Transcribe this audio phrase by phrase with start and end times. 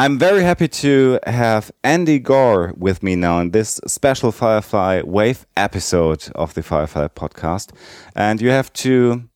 [0.00, 5.44] I'm very happy to have Andy Gore with me now in this special Firefly Wave
[5.58, 7.72] episode of the Firefly podcast.
[8.16, 9.28] And you have to,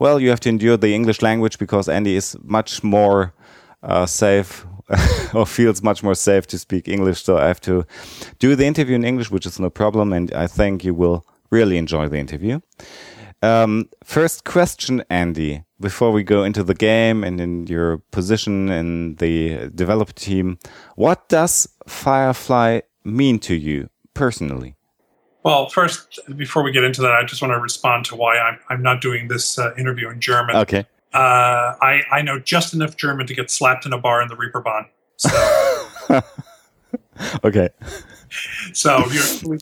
[0.00, 3.32] well, you have to endure the English language because Andy is much more
[3.84, 4.66] uh, safe
[5.34, 7.22] or feels much more safe to speak English.
[7.22, 7.86] So I have to
[8.40, 10.12] do the interview in English, which is no problem.
[10.12, 12.58] And I think you will really enjoy the interview.
[13.42, 19.14] Um, first question, Andy, before we go into the game and in your position in
[19.16, 20.58] the developer team,
[20.96, 24.74] what does Firefly mean to you personally?
[25.44, 28.58] Well, first, before we get into that, I just want to respond to why I'm,
[28.68, 30.56] I'm not doing this uh, interview in German.
[30.56, 30.84] Okay.
[31.14, 34.34] Uh, I, I know just enough German to get slapped in a bar in the
[34.34, 34.86] Reeperbahn.
[35.16, 36.20] So,
[37.44, 37.70] okay.
[38.74, 39.04] So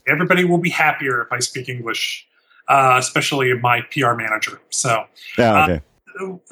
[0.07, 2.27] everybody will be happier if I speak English
[2.67, 4.61] uh, especially my PR manager.
[4.69, 5.05] So,
[5.37, 5.81] yeah, okay.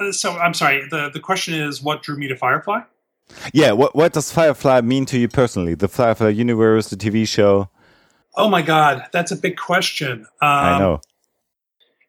[0.00, 0.86] Uh, so I'm sorry.
[0.88, 2.80] the The question is, what drew me to Firefly?
[3.52, 5.74] Yeah, what what does Firefly mean to you personally?
[5.74, 7.68] The Firefly universe, the TV show.
[8.36, 10.26] Oh my God, that's a big question.
[10.42, 11.00] Um, I know.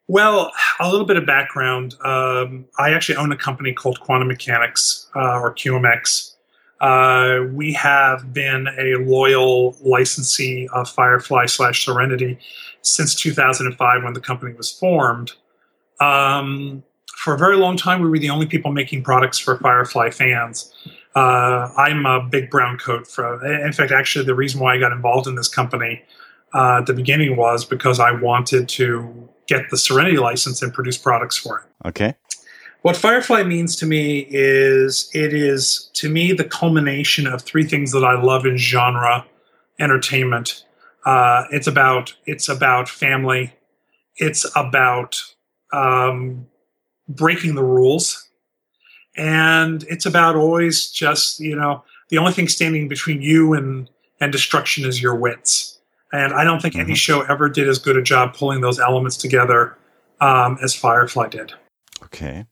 [0.06, 1.94] Well, a little bit of background.
[2.02, 6.34] Um, I actually own a company called Quantum Mechanix uh, or QMX.
[6.80, 12.38] Uh, we have been a loyal licensee of Firefly slash Serenity
[12.82, 15.32] since 2005 when the company was formed.
[16.00, 16.84] Um,
[17.16, 20.72] for a very long time, we were the only people making products for Firefly fans.
[21.16, 23.44] Uh, I'm a big brown coat for.
[23.44, 26.02] In fact, actually, the reason why I got involved in this company
[26.54, 30.96] uh, at the beginning was because I wanted to get the Serenity license and produce
[30.96, 31.88] products for it.
[31.88, 32.14] Okay.
[32.82, 37.92] What Firefly means to me is it is to me the culmination of three things
[37.92, 39.26] that I love in genre
[39.80, 40.64] entertainment.
[41.04, 43.52] Uh, it's about it's about family.
[44.16, 45.20] It's about
[45.72, 46.46] um,
[47.08, 48.28] breaking the rules,
[49.16, 54.30] and it's about always just you know the only thing standing between you and and
[54.30, 55.78] destruction is your wits.
[56.12, 56.84] And I don't think mm-hmm.
[56.84, 59.76] any show ever did as good a job pulling those elements together
[60.20, 61.52] um, as Firefly did.
[62.04, 62.46] Okay.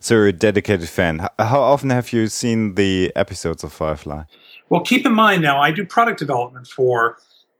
[0.00, 1.28] So you're a dedicated fan.
[1.38, 4.24] How often have you seen the episodes of Firefly?
[4.68, 7.18] Well, keep in mind now, I do product development for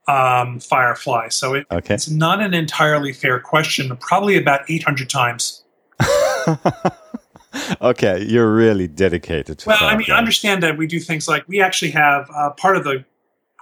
[0.08, 1.94] um, Firefly, so it, okay.
[1.94, 3.96] it's not an entirely fair question.
[3.98, 5.62] Probably about 800 times.
[7.80, 9.94] okay, you're really dedicated to Well, Firefly.
[9.94, 12.84] I mean, I understand that we do things like we actually have uh, part of
[12.84, 13.04] the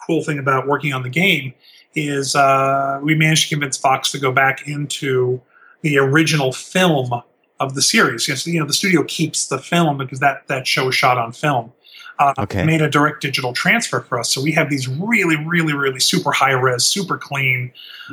[0.07, 1.55] cool thing about working on the game
[1.95, 5.41] is uh, we managed to convince Fox to go back into
[5.83, 7.23] the original film
[7.63, 8.29] of the series.
[8.29, 11.33] Yes, you know, the studio keeps the film because that that show was shot on
[11.33, 11.73] film.
[12.19, 12.65] Uh, okay.
[12.65, 16.31] Made a direct digital transfer for us, so we have these really, really, really super
[16.31, 17.73] high res, super clean,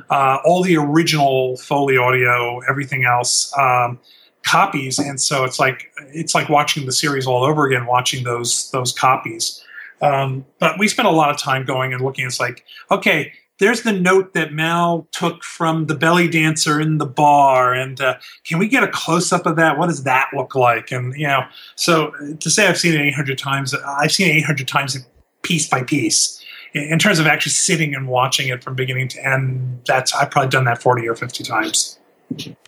[0.10, 3.54] uh, all the original Foley audio, everything else.
[3.58, 4.00] Um,
[4.44, 8.72] copies and so it's like it's like watching the series all over again watching those
[8.72, 9.64] those copies
[10.02, 13.84] um, but we spent a lot of time going and looking it's like okay there's
[13.84, 18.16] the note that Mal took from the belly dancer in the bar, and uh,
[18.46, 19.78] can we get a close up of that?
[19.78, 20.92] What does that look like?
[20.92, 21.44] And you know,
[21.76, 24.98] so to say I've seen it 800 times, I've seen it 800 times
[25.42, 26.44] piece by piece.
[26.74, 30.50] In terms of actually sitting and watching it from beginning to end, that's I've probably
[30.50, 32.00] done that 40 or 50 times.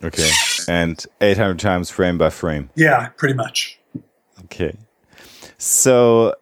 [0.03, 0.31] Okay,
[0.67, 2.69] and 800 times frame by frame.
[2.75, 3.79] Yeah, pretty much.
[4.45, 4.75] Okay,
[5.57, 6.35] so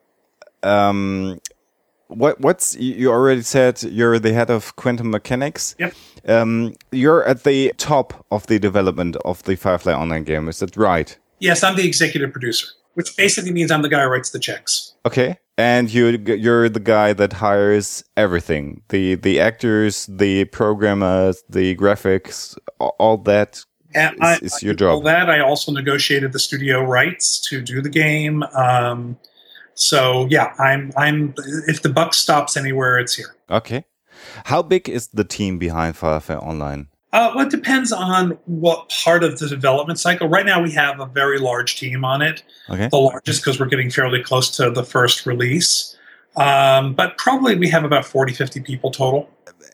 [0.64, 1.40] um,
[2.10, 5.76] what what's you already said you're the head of quantum mechanix.
[5.80, 5.94] Yep.
[6.28, 10.50] Um, you're at the top of the development of the Firefly online game.
[10.50, 11.18] Is that right?
[11.40, 14.94] Yes, I'm the executive producer, which basically means I'm the guy who writes the checks.
[15.06, 15.38] Okay.
[15.58, 22.58] And you you're the guy that hires everything the the actors, the programmers, the graphics,
[22.80, 24.90] all that and is, I, is your job.
[24.90, 28.44] All that I also negotiated the studio rights to do the game.
[28.54, 29.18] Um,
[29.80, 31.34] so yeah, I'm I'm
[31.68, 33.36] if the buck stops anywhere, it's here.
[33.50, 33.86] Okay.
[34.46, 36.88] How big is the team behind Firefly Online?
[37.12, 40.28] Uh, well, it depends on what part of the development cycle.
[40.28, 42.44] Right now, we have a very large team on it.
[42.70, 42.90] Okay.
[42.90, 45.98] The largest because we're getting fairly close to the first release.
[46.36, 49.30] Um, but probably we have about 40, 50 people total.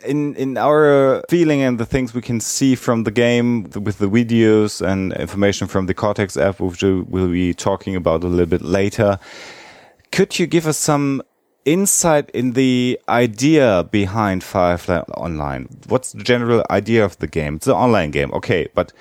[0.06, 4.08] In in our feeling and the things we can see from the game with the
[4.08, 8.62] videos and information from the Cortex app, which we'll be talking about a little bit
[8.62, 9.20] later,
[10.16, 11.22] could you give us some
[11.66, 15.68] insight in the idea behind Firefly Online?
[15.90, 17.56] What's the general idea of the game?
[17.58, 18.94] It's an online game, okay, but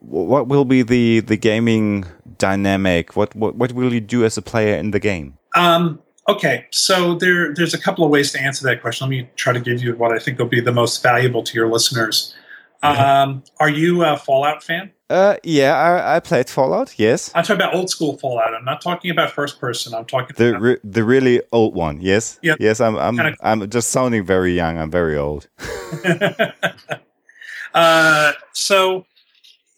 [0.00, 2.06] what will be the the gaming
[2.38, 3.14] dynamic?
[3.14, 5.38] What what what will you do as a player in the game?
[5.54, 9.06] Um, okay, so there there's a couple of ways to answer that question.
[9.06, 11.54] Let me try to give you what I think will be the most valuable to
[11.54, 12.34] your listeners.
[12.82, 14.90] Um, are you a Fallout fan?
[15.10, 16.98] Uh, yeah, I, I played Fallout.
[16.98, 18.52] Yes, I'm talking about old school Fallout.
[18.54, 19.94] I'm not talking about first person.
[19.94, 22.00] I'm talking the about re the really old one.
[22.02, 22.58] Yes, Yep.
[22.60, 22.80] yes.
[22.80, 24.76] I'm I'm Kinda- I'm just sounding very young.
[24.78, 25.48] I'm very old.
[27.74, 29.06] uh, so,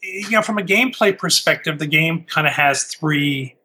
[0.03, 3.56] you know, from a gameplay perspective, the game kind of has three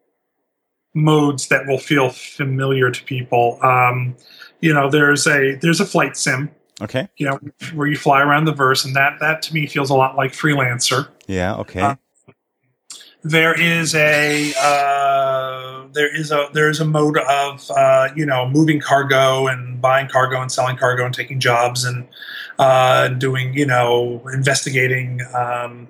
[0.94, 3.58] modes that will feel familiar to people.
[3.62, 4.16] Um,
[4.60, 7.08] you know, there's a there's a flight sim, Okay.
[7.16, 7.38] you know,
[7.74, 10.32] where you fly around the verse, and that that to me feels a lot like
[10.32, 11.08] Freelancer.
[11.26, 11.56] Yeah.
[11.56, 11.80] Okay.
[11.80, 11.96] Uh,
[13.22, 18.48] There is a uh, there is a there is a mode of uh, you know
[18.48, 22.06] moving cargo and buying cargo and selling cargo and taking jobs and
[22.60, 25.88] uh, doing you know investigating um,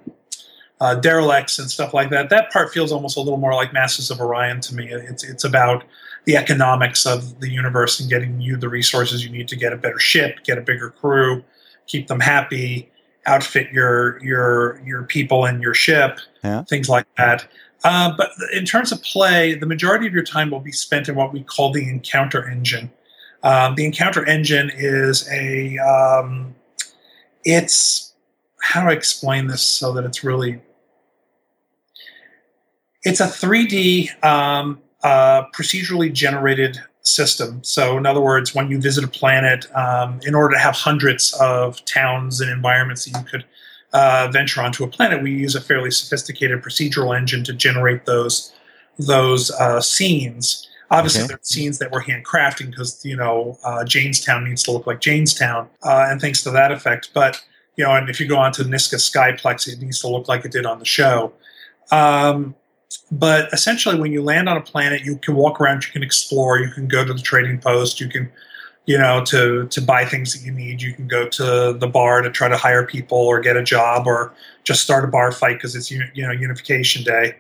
[0.81, 2.31] uh, derelicts and stuff like that.
[2.31, 4.89] That part feels almost a little more like Masters of Orion to me.
[4.89, 5.85] It's it's about
[6.25, 9.77] the economics of the universe and getting you the resources you need to get a
[9.77, 11.45] better ship, get a bigger crew,
[11.87, 12.91] keep them happy,
[13.27, 16.63] outfit your your your people and your ship, Yeah.
[16.65, 17.47] things like that.
[17.85, 21.15] Uh, but in terms of play, the majority of your time will be spent in
[21.15, 22.91] what we call the encounter engine.
[23.43, 26.55] Um, the encounter engine is a um,
[27.45, 28.15] it's
[28.61, 30.61] how do I explain this so that it's really
[33.03, 37.63] it's a 3D um, uh, procedurally generated system.
[37.63, 41.33] So, in other words, when you visit a planet, um, in order to have hundreds
[41.41, 43.45] of towns and environments that you could
[43.93, 48.53] uh, venture onto a planet, we use a fairly sophisticated procedural engine to generate those
[48.99, 50.69] those uh, scenes.
[50.91, 51.29] Obviously, Okay.
[51.29, 55.01] there are scenes that we're handcrafting because you know uh, Jaynestown needs to look like
[55.01, 57.11] Jaynestown uh, and things to that effect.
[57.15, 57.43] But
[57.77, 60.53] you know, and if you go onto Niska Skyplex, it needs to look like it
[60.53, 61.33] did on the show.
[61.91, 62.55] Um,
[63.11, 66.59] but essentially, when you land on a planet, you can walk around, you can explore,
[66.59, 68.31] you can go to the trading post, you can,
[68.87, 70.83] you know, to to buy things that you need.
[70.83, 74.07] You can go to the bar to try to hire people or get a job
[74.07, 74.33] or
[74.65, 77.37] just start a bar fight because it's you know Unification Day.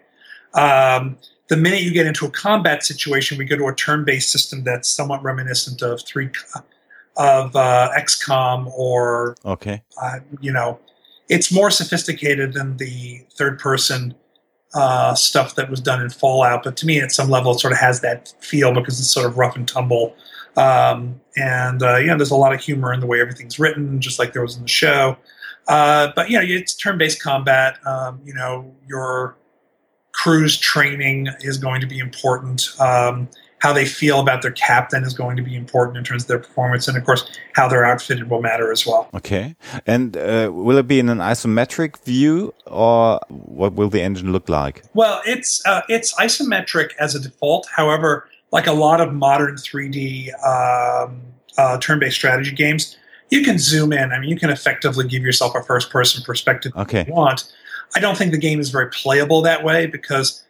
[0.54, 1.18] Um,
[1.48, 4.88] the minute you get into a combat situation, we go to a turn-based system that's
[4.88, 6.28] somewhat reminiscent of three
[7.16, 9.82] of uh, XCOM or Okay.
[10.02, 10.78] uh, you know,
[11.28, 14.14] it's more sophisticated than the third person
[14.76, 16.62] uh, stuff that was done in Fallout.
[16.62, 19.26] But to me, at some level, it sort of has that feel because it's sort
[19.26, 20.14] of rough and tumble.
[20.56, 24.18] Um, and, uh, know, there's a lot of humor in the way everything's written, just
[24.18, 25.16] like there was in the show.
[25.66, 27.78] Uh, but, know, it's turn based combat.
[27.86, 29.36] Um, you know, your
[30.12, 32.68] crew's training is going to be important.
[32.80, 36.28] Um, how they feel about their captain is going to be important in terms of
[36.28, 36.88] their performance.
[36.88, 39.08] And, of course, how they're outfitted will matter as well.
[39.14, 39.56] Okay.
[39.86, 44.48] And uh, will it be in an isometric view, or what will the engine look
[44.48, 44.82] like?
[44.94, 47.66] Well, it's uh, it's isometric as a default.
[47.74, 51.22] However, like a lot of modern 3D um,
[51.58, 52.96] uh, turn-based strategy games,
[53.30, 54.12] you can zoom in.
[54.12, 57.00] I mean, you can effectively give yourself a first-person perspective Okay.
[57.00, 57.52] if you want.
[57.94, 60.42] I don't think the game is very playable that way because,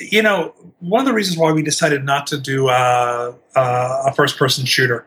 [0.00, 4.12] you know, one of the reasons why we decided not to do uh, uh, a
[4.14, 5.06] first-person shooter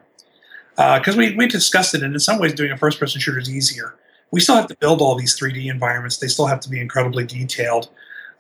[0.75, 3.95] because we we discussed it, and in some ways, doing a first-person shooter is easier.
[4.31, 7.25] We still have to build all these 3D environments; they still have to be incredibly
[7.25, 7.89] detailed.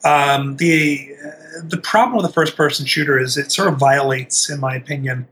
[0.03, 1.15] Um, the
[1.63, 5.27] the problem with a first person shooter is it sort of violates, in my opinion,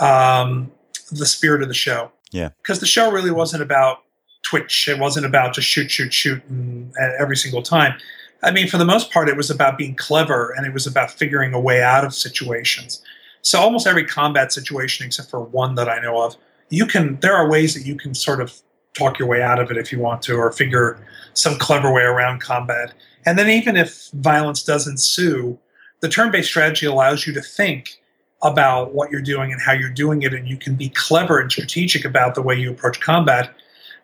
[0.00, 0.72] um,
[1.10, 2.10] the spirit of the show.
[2.32, 2.48] Yeah.
[2.62, 4.04] because the show really wasn't about
[4.42, 4.88] Twitch.
[4.88, 7.94] It wasn't about just shoot, shoot, shoot, and, and every single time.
[8.42, 11.10] I mean, for the most part, it was about being clever and it was about
[11.10, 13.02] figuring a way out of situations.
[13.42, 16.36] So almost every combat situation, except for one that I know of,
[16.70, 17.18] you can.
[17.20, 18.60] There are ways that you can sort of
[18.94, 20.98] talk your way out of it if you want to, or figure
[21.34, 22.92] some clever way around combat.
[23.26, 25.58] And then even if violence does ensue,
[26.00, 28.00] the turn-based strategy allows you to think
[28.42, 31.50] about what you're doing and how you're doing it, and you can be clever and
[31.50, 33.54] strategic about the way you approach combat.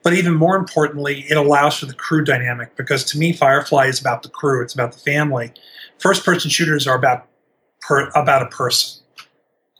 [0.02, 4.00] But even more importantly, it allows for the crew dynamic because to me, Firefly is
[4.00, 4.62] about the crew.
[4.62, 5.52] It's about the family.
[5.98, 7.26] First-person shooters are about
[7.80, 9.02] per, about a person.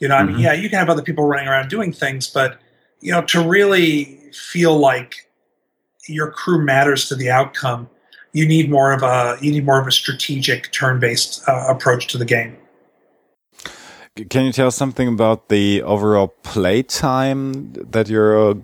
[0.01, 0.43] You know, I mean, Mhm.
[0.43, 2.59] yeah, you can have other people running around doing things, but
[3.01, 5.29] you know, to really feel like
[6.09, 7.89] your crew matters to the outcome,
[8.33, 12.19] you need more of a you need more of a strategic turn-based uh, approach to
[12.19, 12.57] the game.
[14.31, 18.55] Can you tell us something about the overall play time that you're uh,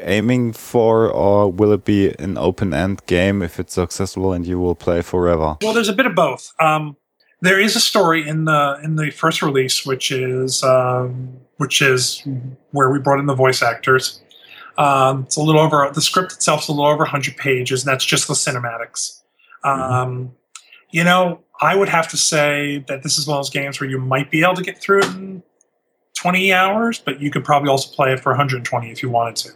[0.00, 4.58] aiming for, or will it be an open end game if it's successful and you
[4.58, 5.56] will play forever?
[5.62, 6.52] Well, there's a bit of both.
[6.60, 6.96] Um,
[7.40, 12.22] there is a story in the in the first release, which is um, which is
[12.70, 14.22] where we brought in the voice actors.
[14.78, 17.92] Um, it's a little over the script itself is a little over 100 pages, and
[17.92, 19.22] that's just the cinematics.
[19.64, 20.32] Um,
[20.90, 23.88] you know, I would have to say that this is one of those games where
[23.88, 25.42] you might be able to get through it in
[26.14, 29.50] 20 hours, but you could probably also play it for 120 if you wanted to.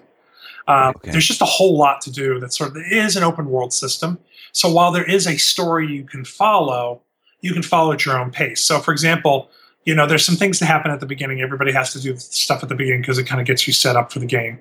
[0.66, 1.10] Um, okay.
[1.10, 2.40] There's just a whole lot to do.
[2.40, 4.18] That sort of it is an open world system.
[4.52, 7.02] So while there is a story you can follow,
[7.40, 8.60] you can follow at your own pace.
[8.60, 9.50] So, for example,
[9.84, 11.42] you know, there's some things that happen at the beginning.
[11.42, 13.96] Everybody has to do stuff at the beginning because it kind of gets you set
[13.96, 14.58] up for the game.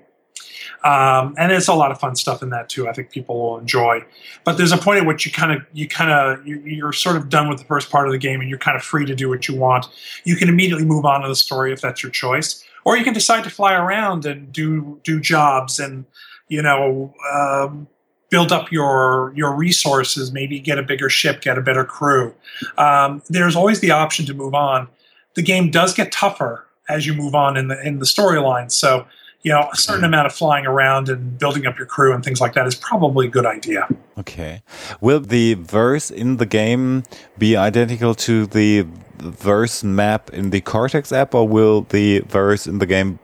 [0.84, 2.88] Um, and there's a lot of fun stuff in that too.
[2.88, 4.04] I think people will enjoy.
[4.44, 7.30] But there's a point at which you kind of, you kind of, you're sort of
[7.30, 9.30] done with the first part of the game, and you're kind of free to do
[9.30, 9.88] what you want.
[10.24, 13.14] You can immediately move on to the story if that's your choice, or you can
[13.14, 16.06] decide to fly around and do do jobs and
[16.50, 17.88] you know um,
[18.30, 20.32] build up your your resources.
[20.32, 22.34] Maybe get a bigger ship, get a better crew.
[22.78, 24.88] Um, there's always the option to move on.
[25.36, 28.72] The game does get tougher as you move on in the in the storyline.
[28.72, 29.06] So
[29.44, 32.40] you know, a certain amount of flying around and building up your crew and things
[32.40, 33.88] like that is probably a good idea.
[34.18, 34.64] Okay.
[35.02, 37.04] Will the verse in the game
[37.38, 42.80] be identical to the verse map in the Cortex app, or will the verse in
[42.80, 43.20] the game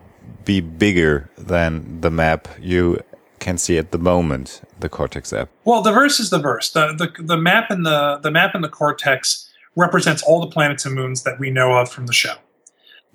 [0.46, 3.00] be bigger than the map you
[3.40, 5.50] can see at the moment, the Cortex app?
[5.64, 6.70] Well, the verse is the verse.
[6.70, 10.86] The the, the map in the the map in the Cortex represents all the planets
[10.86, 12.36] and moons that we know of from the show.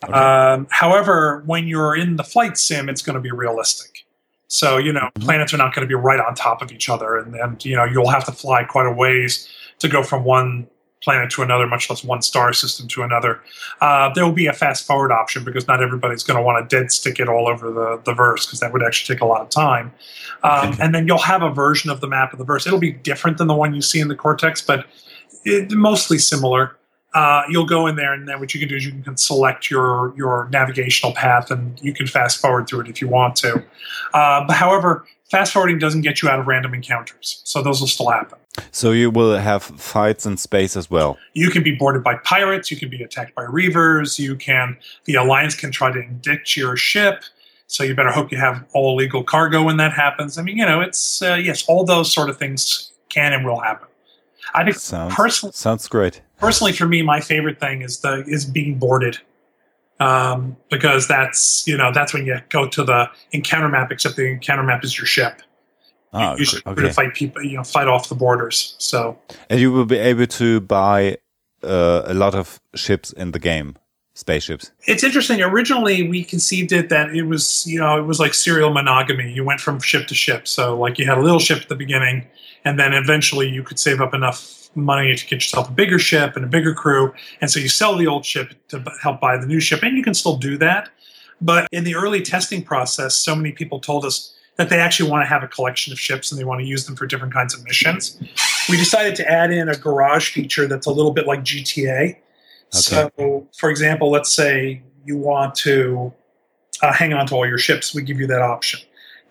[0.05, 0.13] Okay.
[0.13, 4.05] Um, however, when you're in the flight sim, it's going to be realistic.
[4.49, 5.23] So you know, mm-hmm.
[5.23, 7.77] planets are not going to be right on top of each other, and, and you
[7.77, 9.49] know you'll have to fly quite a ways
[9.81, 10.69] to go from one
[11.05, 13.41] planet to another, much less one star system to another.
[13.81, 16.77] Uh, there will be a fast forward option because not everybody's going to want to
[16.77, 19.43] dead stick it all over the, the verse because that would actually take a lot
[19.43, 19.93] of time.
[20.43, 22.67] Um, and then you'll have a version of the map of the verse.
[22.67, 24.87] It'll be different than the one you see in the Cortex, but
[25.45, 26.77] it, mostly similar
[27.14, 29.71] uh, you'll go in there, and then what you can do is you can select
[29.71, 33.62] your your navigational path, and you can fast forward through it if you want to.
[34.12, 37.88] Uh, but however, fast forwarding doesn't get you out of random encounters, so those will
[37.88, 38.38] still happen.
[38.71, 41.18] So you will have fights in space as well.
[41.33, 42.71] You can be boarded by pirates.
[42.71, 44.18] You can be attacked by reavers.
[44.18, 47.25] You can the alliance can try to indict your ship.
[47.66, 50.37] So you better hope you have all legal cargo when that happens.
[50.37, 53.61] I mean, you know, it's uh, yes, all those sort of things can and will
[53.61, 53.88] happen.
[54.53, 56.21] I think sounds, personally sounds great.
[56.39, 59.19] Personally, for me, my favorite thing is the is being boarded,
[60.01, 63.91] um, because that's you know that's when you go to the encounter map.
[63.91, 65.41] Except the encounter map is your ship.
[66.13, 66.91] Oh, you should okay.
[66.91, 68.77] fight people, you know, fight off the borders.
[68.79, 69.19] So,
[69.51, 71.19] and you will be able to buy
[71.65, 73.77] uh, a lot of ships in the game
[74.15, 74.71] spaceships.
[74.85, 75.43] It's interesting.
[75.43, 79.33] Originally, we conceived it that it was, you know, it was like serial monogamy.
[79.33, 80.47] You went from ship to ship.
[80.47, 82.27] So, like, you had a little ship at the beginning,
[82.64, 86.37] and then eventually you could save up enough money to get yourself a bigger ship
[86.37, 87.12] and a bigger crew.
[87.40, 90.02] And so you sell the old ship to help buy the new ship, and you
[90.02, 90.90] can still do that.
[91.40, 95.25] But in the early testing process, so many people told us that they actually want
[95.25, 97.54] to have a collection of ships and they want to use them for different kinds
[97.54, 98.16] of missions.
[98.68, 102.11] We decided to add in a garage feature that's a little bit like GTA.
[102.11, 102.18] Okay.
[102.71, 106.12] So, for example, let's say you want to
[106.83, 108.80] uh, hang on to all your ships, we give you that option.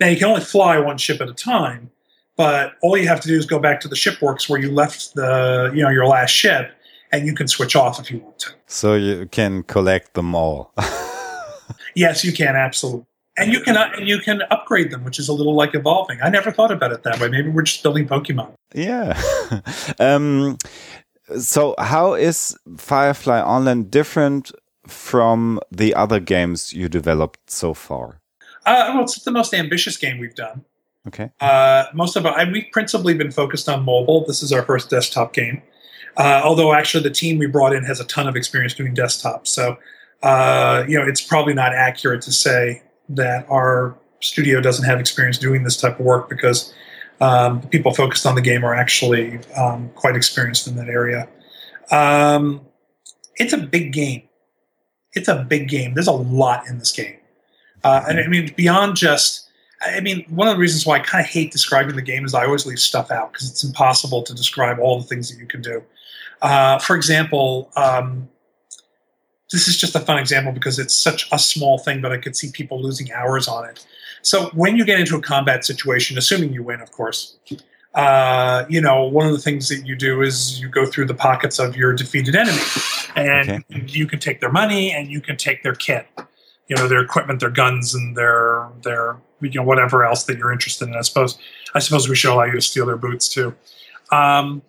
[0.00, 1.90] Now, you can only fly one ship at a time,
[2.36, 5.14] but all you have to do is go back to the shipworks where you left
[5.14, 6.72] the you know your last ship,
[7.12, 8.50] and you can switch off if you want to.
[8.66, 10.72] So you can collect them all.
[11.94, 15.28] yes, you can absolutely, and you can uh, and you can upgrade them, which is
[15.28, 16.20] a little like evolving.
[16.22, 17.28] I never thought about it that way.
[17.28, 18.52] Maybe we're just building Pokemon.
[18.74, 19.20] Yeah.
[19.98, 20.58] um,
[21.38, 24.52] so how is Firefly Online different
[24.86, 28.20] from the other games you developed so far?
[28.66, 30.64] Uh, well, it's the most ambitious game we've done.
[31.06, 31.30] Okay.
[31.40, 34.24] Uh, most of our, we've principally been focused on mobile.
[34.26, 35.62] This is our first desktop game.
[36.16, 39.46] Uh, although actually the team we brought in has a ton of experience doing desktop.
[39.46, 39.76] So,
[40.22, 45.38] uh, you know, it's probably not accurate to say that our studio doesn't have experience
[45.38, 46.72] doing this type of work because
[47.20, 51.28] um, the people focused on the game are actually um, quite experienced in that area.
[51.90, 52.62] Um,
[53.36, 54.22] it's a big game.
[55.12, 55.94] It's a big game.
[55.94, 57.16] There's a lot in this game.
[57.82, 59.43] Uh, and I mean, beyond just
[59.84, 62.34] I mean, one of the reasons why I kind of hate describing the game is
[62.34, 65.46] I always leave stuff out because it's impossible to describe all the things that you
[65.46, 65.82] can do.
[66.42, 68.28] Uh, for example, um,
[69.52, 72.36] this is just a fun example because it's such a small thing, but I could
[72.36, 73.86] see people losing hours on it.
[74.22, 77.36] So when you get into a combat situation, assuming you win, of course,
[77.94, 81.14] uh, you know, one of the things that you do is you go through the
[81.14, 82.62] pockets of your defeated enemy,
[83.14, 83.84] and okay.
[83.86, 86.06] you can take their money and you can take their kit
[86.68, 90.52] you know their equipment, their guns, and their their you know whatever else that you're
[90.52, 90.96] interested in.
[90.96, 91.38] I suppose
[91.74, 93.54] I suppose we should allow you to steal their boots too.
[94.10, 94.62] Um,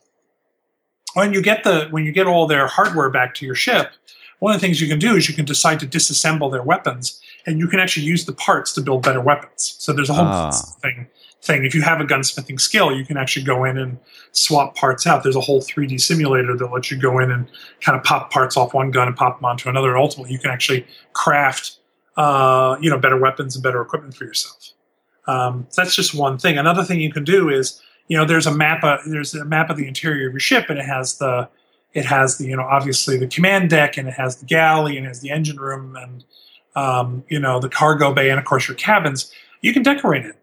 [1.13, 3.91] when you get the when you get all their hardware back to your ship,
[4.39, 7.21] one of the things you can do is you can decide to disassemble their weapons,
[7.45, 9.75] and you can actually use the parts to build better weapons.
[9.79, 10.51] So there's a whole ah.
[10.81, 11.07] thing
[11.45, 11.63] thing.
[11.63, 13.97] If you have a gunsmithing skill, you can actually go in and
[14.31, 15.23] swap parts out.
[15.23, 17.47] There's a whole 3D simulator that lets you go in and
[17.81, 19.89] kind of pop parts off one gun and pop them onto another.
[19.89, 21.77] And ultimately, you can actually craft
[22.17, 24.71] uh, you know, better weapons and better equipment for yourself.
[25.27, 26.57] Um, so that's just one thing.
[26.57, 28.83] Another thing you can do is, you know, there's a map.
[28.83, 31.49] Of, there's a map of the interior of your ship, and it has the,
[31.93, 35.05] it has the, you know, obviously the command deck, and it has the galley, and
[35.05, 36.23] it has the engine room, and
[36.75, 39.31] um, you know, the cargo bay, and of course your cabins.
[39.61, 40.35] You can decorate it.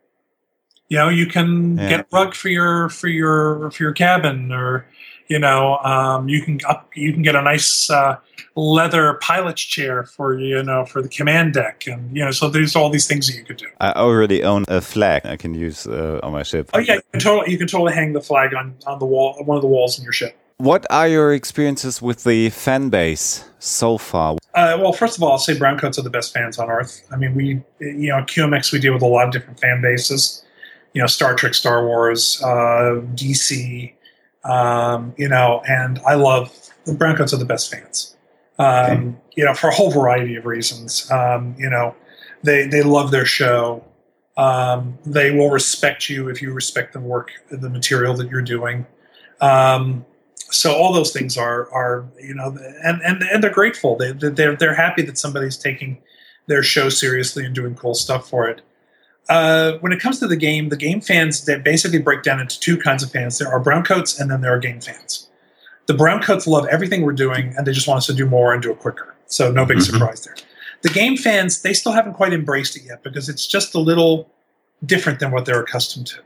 [0.89, 1.89] You know, you can Yeah.
[1.89, 4.85] get a rug for your for your for your cabin, or
[5.29, 8.17] you know, um, you can up you can get a nice uh,
[8.55, 12.77] leather pilot's chair for you know for the command deck, and you know, so there's
[12.77, 13.67] all these things that you could do.
[13.81, 16.71] I already own a flag I can use uh, on my ship.
[16.75, 19.43] Oh yeah, you can totally you can totally hang the flag on on the wall
[19.45, 20.37] one of the walls in your ship.
[20.59, 24.37] What are your experiences with the fan base so far?
[24.55, 27.03] Uh, well, first of all, I'll say browncoats are the best fans on earth.
[27.11, 29.81] I mean, we you know at QMX we deal with a lot of different fan
[29.81, 30.45] bases.
[30.93, 33.95] You know, Star Trek, Star Wars, uh, DC.
[34.45, 36.53] Um, you know, and I love
[36.85, 38.17] the browncoats are the best fans.
[38.59, 41.11] Um, You know, for a whole variety of reasons.
[41.11, 41.95] Um, you know,
[42.43, 43.85] they they love their show.
[44.37, 48.87] Um, they will respect you if you respect the work, the material that you're doing.
[49.41, 50.07] Um,
[50.53, 54.55] so all those things are are you know and and, and they're grateful they they're
[54.55, 55.99] they're happy that somebody's taking
[56.47, 58.61] their show seriously and doing cool stuff for it
[59.29, 62.59] uh, when it comes to the game the game fans they basically break down into
[62.61, 65.29] two kinds of fans there are browncoats and then there are game fans
[65.87, 68.63] the browncoats love everything we're doing and they just want us to do more and
[68.63, 69.83] do it quicker so no big Mhm.
[69.93, 70.35] surprise there
[70.83, 74.29] the game fans they still haven't quite embraced it yet because it's just a little
[74.85, 76.19] different than what they're accustomed to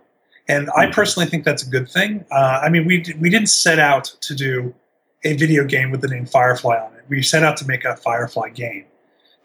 [0.48, 2.24] and I personally think that's a good thing.
[2.30, 4.72] Uh, I mean, we we didn't set out to do
[5.24, 7.02] a video game with the name Firefly on it.
[7.08, 8.84] We set out to make a Firefly game.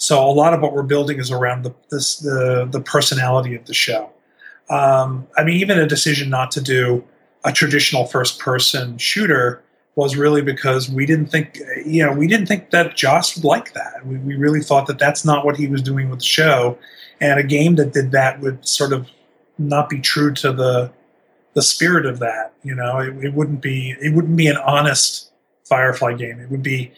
[0.01, 3.65] So a lot of what we're building is around the this, the the personality of
[3.65, 4.09] the show.
[4.67, 7.03] Um, I mean, even a decision not to do
[7.45, 9.61] a traditional first person shooter
[9.95, 13.73] was really because we didn't think you know we didn't think that Joss would like
[13.73, 14.03] that.
[14.03, 16.79] We, we really thought that that's not what he was doing with the show,
[17.19, 19.07] and a game that did that would sort of
[19.59, 20.91] not be true to the
[21.53, 22.53] the spirit of that.
[22.63, 25.31] You know, it, it wouldn't be it wouldn't be an honest
[25.65, 26.39] Firefly game.
[26.39, 26.91] It would be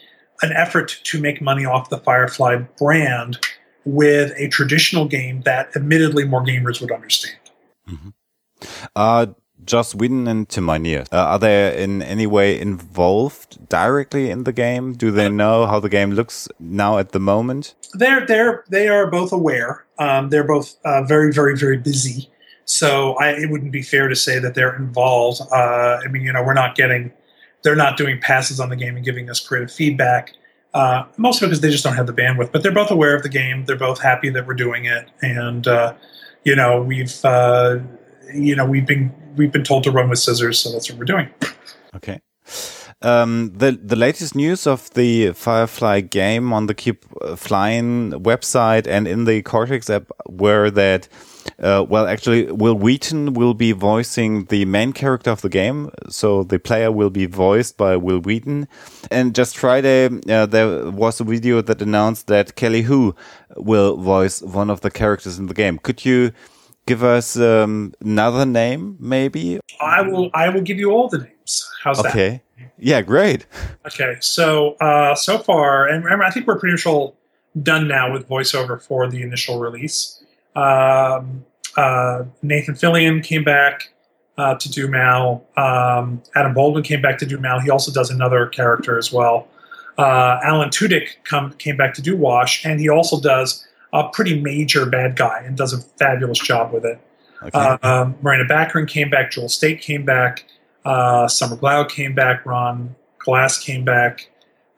[0.44, 3.38] an effort to make money off the Firefly brand
[3.84, 7.36] with a traditional game that admittedly more gamers would understand.
[8.94, 9.26] Uh,
[9.64, 14.52] Joss Whedon and Tim Minear, uh, are they in any way involved directly in the
[14.52, 14.92] game?
[14.92, 17.74] Do they know how the game looks now at the moment?
[17.94, 19.84] They're they're they are both aware.
[19.98, 22.30] Um, they're both uh, very very very busy.
[22.66, 25.40] So I, it wouldn't be fair to say that they're involved.
[25.52, 27.12] Uh, I mean, you know, we're not getting,
[27.64, 30.32] they're not doing passes on the game and giving us creative feedback.
[30.72, 32.50] Uh, mostly because they just don't have the bandwidth.
[32.52, 33.64] But they're both aware of the game.
[33.64, 35.94] They're both happy that we're doing it, and uh,
[36.44, 37.78] you know, we've uh,
[38.32, 41.04] you know we've been we've been told to run with scissors, so that's what we're
[41.04, 41.28] doing.
[41.94, 42.20] Okay.
[43.02, 47.04] Um, the the latest news of the Firefly game on the Keep
[47.36, 51.08] Flying website and in the Cortex app were that,
[51.58, 56.42] uh, well, actually, Wil Wheaton will be voicing the main character of the game, so
[56.42, 58.68] the player will be voiced by Wil Wheaton.
[59.10, 63.14] And just Friday, uh, there was a video that announced that Kelly Hu
[63.56, 65.78] will voice one of the characters in the game.
[65.78, 66.32] Could you?
[66.86, 69.58] Give us um, another name, maybe.
[69.80, 71.70] I will I will give you all the names.
[71.82, 72.10] How's that?
[72.10, 72.42] Okay.
[72.78, 73.46] Yeah, great.
[73.86, 77.16] Okay, so uh, so far, and remember, I think we're pretty much all
[77.62, 80.23] done now with voiceover for the initial release.
[80.54, 81.44] Um,
[81.76, 83.92] uh, Nathan Fillion came back
[84.38, 85.44] uh, to do Mal.
[85.56, 87.60] Um, Adam Baldwin came back to do Mal.
[87.60, 89.48] He also does another character as well.
[89.96, 94.40] Uh, Alan Tudyk come, came back to do Wash, and he also does a pretty
[94.40, 96.98] major bad guy and does a fabulous job with it.
[97.42, 97.58] Okay.
[97.58, 99.30] Um, Morena Baccarin came back.
[99.30, 100.44] Jewel Staite came back.
[100.84, 102.44] Uh, Summer Glau came back.
[102.44, 104.30] Ron Glass came back.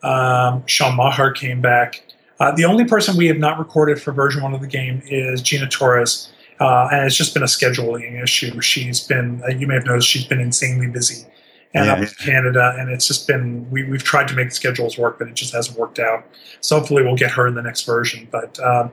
[0.03, 2.06] Um, Sean Maher came back.
[2.39, 5.41] Uh, the only person we have not recorded for version one of the game is
[5.41, 8.61] Gina Torres, uh, and it's just been a scheduling issue.
[8.61, 11.27] She's been, uh, you may have noticed, she's been insanely busy,
[11.75, 11.93] and Yeah.
[11.95, 15.19] up in Canada, and it's just been we, we've tried to make the schedules work,
[15.19, 16.25] but it just hasn't worked out.
[16.61, 18.29] So hopefully we'll get her in the next version.
[18.31, 18.93] But um,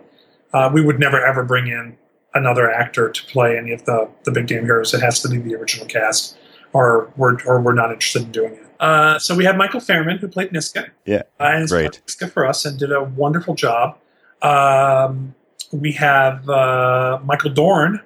[0.53, 1.97] uh, we would never ever bring in
[2.35, 4.93] another actor to play any of the the big game heroes.
[4.93, 6.37] It has to be the original cast,
[6.73, 8.65] or we're or we're not interested in doing it.
[8.79, 10.89] Uh, so we have Michael Fairman who played Niska.
[11.05, 12.01] Yeah, uh, and great.
[12.07, 13.97] Niska for us and did a wonderful job.
[14.41, 15.35] Um,
[15.71, 18.01] we have uh, Michael Dorn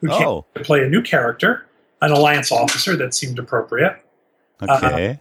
[0.00, 1.66] who came Oh, to play a new character,
[2.00, 4.00] an alliance officer that seemed appropriate
[4.62, 5.20] okay.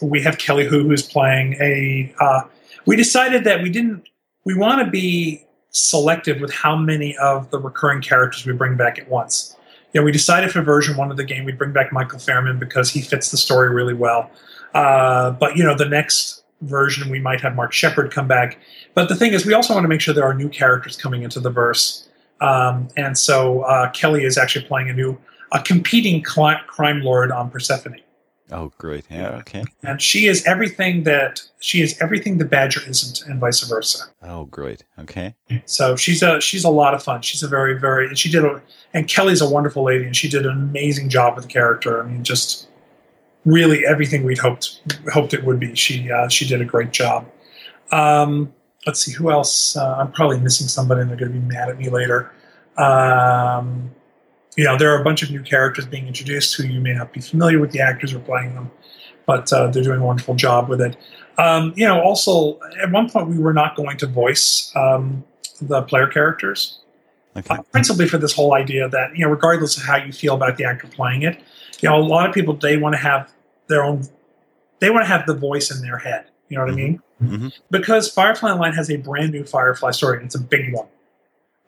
[0.00, 2.12] we have Kelly Hu who's playing a.
[2.20, 2.42] Uh,
[2.84, 4.08] we decided that we didn't.
[4.44, 8.98] We want to be selective with how many of the recurring characters we bring back
[8.98, 9.55] at once.
[9.94, 12.90] Know, we decided for version one of the game we'd bring back Michael Fairman because
[12.90, 14.30] he fits the story really well.
[14.74, 18.58] Uh, but you know, the next version we might have Mark Sheppard come back.
[18.94, 21.22] But the thing is, we also want to make sure there are new characters coming
[21.22, 22.08] into the verse
[22.40, 25.18] Um, and so uh, Kelly is actually playing a new,
[25.52, 28.00] a competing cli- crime lord on Persephone.
[28.52, 29.04] Oh, great!
[29.10, 29.64] Yeah, okay.
[29.82, 34.04] And she is everything that she is everything the Badger isn't, and vice versa.
[34.22, 34.84] Oh, great!
[35.00, 35.34] Okay.
[35.64, 37.22] So she's a she's a lot of fun.
[37.22, 38.62] She's a very very and she did a
[38.94, 42.02] and Kelly's a wonderful lady, and she did an amazing job with the character.
[42.02, 42.68] I mean, just
[43.44, 44.80] really everything we'd hoped
[45.12, 45.74] hoped it would be.
[45.74, 47.26] She uh, she did a great job.
[47.90, 48.52] Um,
[48.86, 49.76] let's see who else.
[49.76, 52.32] Uh, I'm probably missing somebody, and they're going to be mad at me later.
[52.76, 53.90] Um,
[54.56, 57.12] you know, there are a bunch of new characters being introduced who you may not
[57.12, 58.70] be familiar with the actors who are playing them,
[59.26, 60.96] but uh, they're doing a wonderful job with it.
[61.38, 65.22] Um, you know, also at one point we were not going to voice um,
[65.60, 66.80] the player characters,
[67.36, 67.54] Okay.
[67.54, 70.56] uh, principally for this whole idea that you know, regardless of how you feel about
[70.56, 71.38] the actor playing it,
[71.82, 73.30] you know, a lot of people they want to have
[73.68, 74.08] their own,
[74.78, 76.24] they want to have the voice in their head.
[76.48, 77.02] You know what I mean?
[77.22, 77.52] Mhm.
[77.70, 80.86] Because Firefly Online has a brand new Firefly story, and it's a big one.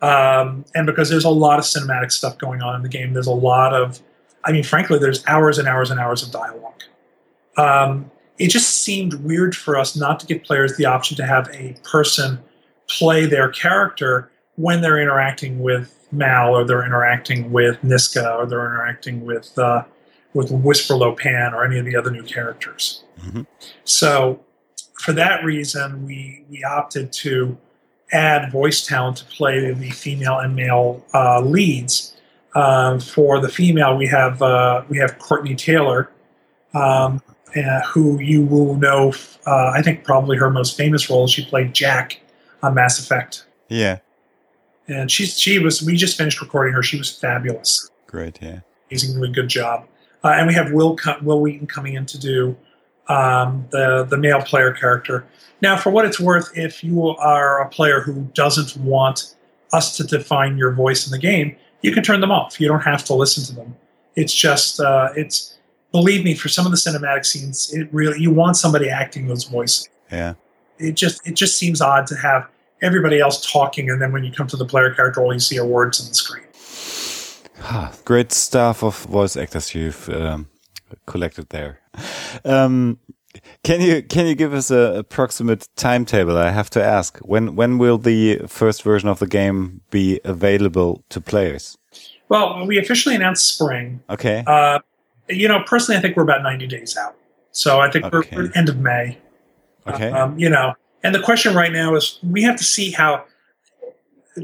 [0.00, 3.26] Um, and because there's a lot of cinematic stuff going on in the game, there's
[3.26, 4.00] a lot of,
[4.44, 6.82] I mean, frankly, there's hours and hours and hours of dialogue.
[7.56, 11.48] Um, it just seemed weird for us not to give players the option to have
[11.52, 12.38] a person
[12.88, 18.64] play their character when they're interacting with Mal or they're interacting with Niska or they're
[18.64, 19.84] interacting with uh,
[20.32, 23.04] with Whisper Lopan or any of the other new characters.
[23.20, 23.46] Mhm.
[23.84, 24.40] So,
[25.00, 27.58] for that reason, we we opted to
[28.12, 32.14] add voice talent to play the female and male uh, leads.
[32.54, 36.10] Um, for the female, we have uh, we have Courtenay Taylor,
[36.74, 37.22] um,
[37.54, 39.12] uh, who you will know.
[39.46, 41.26] Uh, I think probably her most famous role.
[41.28, 42.20] She played Jack
[42.62, 43.98] on Mass Effect, Yeah.
[44.88, 45.82] and she's she was.
[45.82, 46.82] We just finished recording her.
[46.82, 48.38] She was fabulous Great.
[48.42, 48.60] Yeah.
[48.90, 49.86] amazingly good job.
[50.24, 52.56] Uh, and we have Will Wil Wheaton coming in to do
[53.08, 55.26] um, the the male player character.
[55.60, 59.34] Now, for what it's worth, if you are a player who doesn't want
[59.72, 62.60] us to define your voice in the game, you can turn them off.
[62.60, 63.76] You don't have to listen to them.
[64.14, 65.58] It's just uh, it's
[65.92, 69.44] believe me, for some of the cinematic scenes, it really you want somebody acting those
[69.44, 69.88] voices.
[70.10, 70.34] Yeah.
[70.78, 72.48] It just it just seems odd to have
[72.82, 75.58] everybody else talking, and then when you come to the player character, all you see
[75.58, 76.44] are words on the screen.
[78.04, 80.48] Great staff of voice actors you've um,
[81.06, 81.80] collected there.
[82.44, 82.98] Um,
[83.62, 86.36] can you can you give us a approximate timetable?
[86.36, 91.04] I have to ask when when will the first version of the game be available
[91.10, 91.76] to players?
[92.28, 94.00] Well, we officially announced spring.
[94.10, 94.44] Okay.
[94.46, 94.80] Uh,
[95.28, 97.14] you know, personally, I think we're about 90 days out.
[97.52, 98.36] So I think Okay.
[98.36, 99.18] we're, we're end of May.
[99.86, 100.10] Okay.
[100.10, 103.24] Um, you know, and the question right now is we have to see how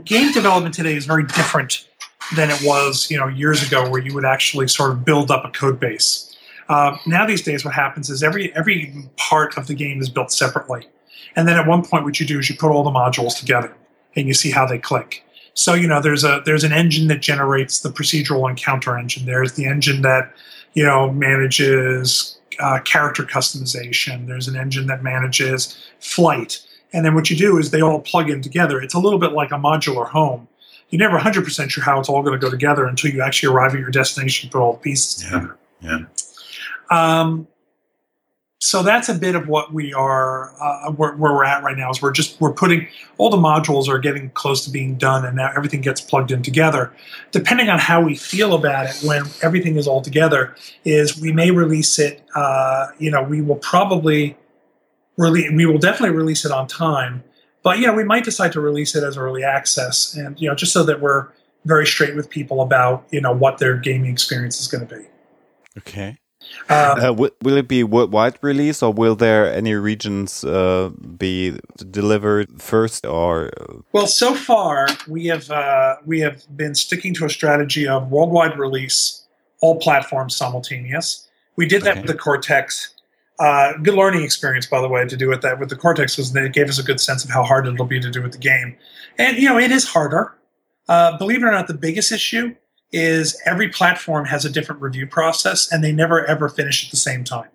[0.05, 1.87] game development today is very different
[2.37, 5.45] than it was, you know, years ago, where you would actually sort of build up
[5.45, 6.34] a code base.
[6.69, 10.33] Uh, now these days, what happens is every every part of the game is built
[10.33, 10.87] separately,
[11.37, 13.75] and then at one point, what you do is you put all the modules together,
[14.17, 15.23] and you see how they click.
[15.55, 19.27] So you know, there's a there's an engine that generates the procedural encounter engine.
[19.27, 20.33] There's the engine that
[20.73, 24.27] you know manages uh, character customization.
[24.27, 26.61] There's an engine that manages flight.
[26.93, 28.81] And then what you do is they all plug in together.
[28.81, 30.47] It's a little bit like a modular home.
[30.91, 33.75] You're never 100% sure how it's all going to go together until you actually arrive
[33.75, 35.31] at your destination and put all the pieces Yeah.
[35.31, 35.57] together.
[35.81, 35.99] Yeah.
[36.91, 37.49] Um,
[38.65, 41.91] so that's a bit of what we are, uh, where, where we're at right now
[41.91, 45.37] is we're just, we're putting, all the modules are getting close to being done and
[45.37, 46.91] now everything gets plugged in together.
[47.31, 51.51] Depending on how we feel about it when everything is all together is we may
[51.51, 54.35] release it, uh, you know, we will probably
[55.19, 57.23] release, we will definitely release it on time,
[57.63, 60.55] but, you know, we might decide to release it as early access and, you know,
[60.55, 61.29] just so that we're
[61.67, 65.05] very straight with people about, you know, what their gaming experience is going to be.
[65.77, 66.17] Okay.
[66.69, 71.59] Um, Uh, will, will it be worldwide release, or will there any regions uh, be
[71.91, 73.51] delivered first, or
[73.93, 78.59] Well, so far we have uh, we have been sticking to a strategy of worldwide
[78.59, 79.25] release,
[79.61, 81.29] all platforms simultaneous.
[81.57, 82.01] We did that Okay.
[82.03, 82.91] with the Cortex.
[83.39, 86.33] Uh, good learning experience, by the way, to do it that with the Cortex was
[86.33, 88.33] that it gave us a good sense of how hard it'll be to do with
[88.33, 88.77] the game.
[89.19, 90.33] And you know, it is harder.
[90.89, 92.55] Uh, believe it or not, the biggest issue
[92.95, 96.97] is every platform has a different review process, and they never ever finish at the
[96.97, 97.49] same time.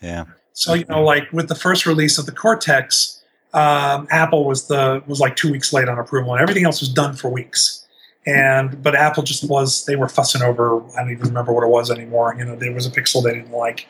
[0.00, 0.24] yeah?
[0.52, 3.22] So you know, like with the first release of the Cortex,
[3.54, 6.90] um, Apple was the was like two weeks late on approval, and everything else was
[6.90, 7.86] done for weeks.
[8.26, 10.82] And but Apple just was they were fussing over.
[10.92, 12.34] I don't even remember what it was anymore.
[12.38, 13.88] You know, there was a pixel they didn't like.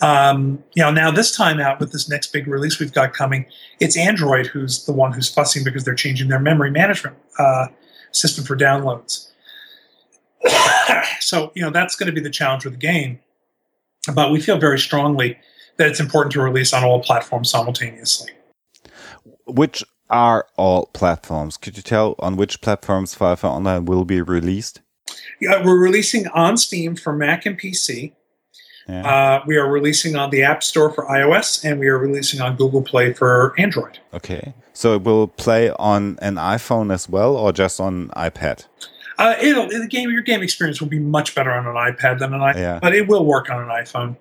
[0.00, 3.44] Um, you know, now this time out with this next big release we've got coming,
[3.80, 7.66] it's Android who's the one who's fussing because they're changing their memory management uh,
[8.10, 9.29] system for downloads.
[11.20, 13.20] so you know that's going to be the challenge with the game.
[14.14, 15.38] But we feel very strongly
[15.76, 18.32] that it's important to release on all platforms simultaneously.
[19.46, 21.56] Which are all platforms?
[21.56, 24.80] Could you tell on which platforms Firefly Online will be released?
[25.40, 28.12] Yeah, we're releasing on Steam for Mac and PC.
[28.88, 29.06] Yeah.
[29.06, 32.56] Uh, we are releasing on the App Store for iOS, and we are releasing on
[32.56, 33.98] Google Play for Android.
[34.12, 38.66] Okay, so it will play on an iPhone as well, or just on iPad?
[39.20, 42.32] Uh, it'll the game your game experience will be much better on an iPad than
[42.32, 42.78] an iPhone, yeah.
[42.80, 44.16] but it will work on an iPhone.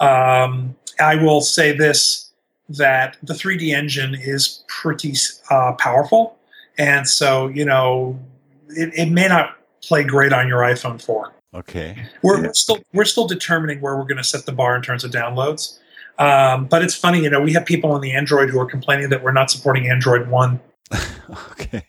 [0.00, 2.30] Um, I will say this:
[2.68, 5.14] that the 3D engine is pretty
[5.50, 6.38] uh, powerful,
[6.78, 8.18] and so you know
[8.68, 11.32] it, it may not play great on your iPhone 4.
[11.54, 11.96] Okay.
[12.22, 12.46] We're, yeah.
[12.46, 15.10] we're still we're still determining where we're going to set the bar in terms of
[15.10, 15.78] downloads.
[16.18, 19.08] Um, but it's funny, you know, we have people on the Android who are complaining
[19.08, 20.60] that we're not supporting Android One.
[21.50, 21.82] okay.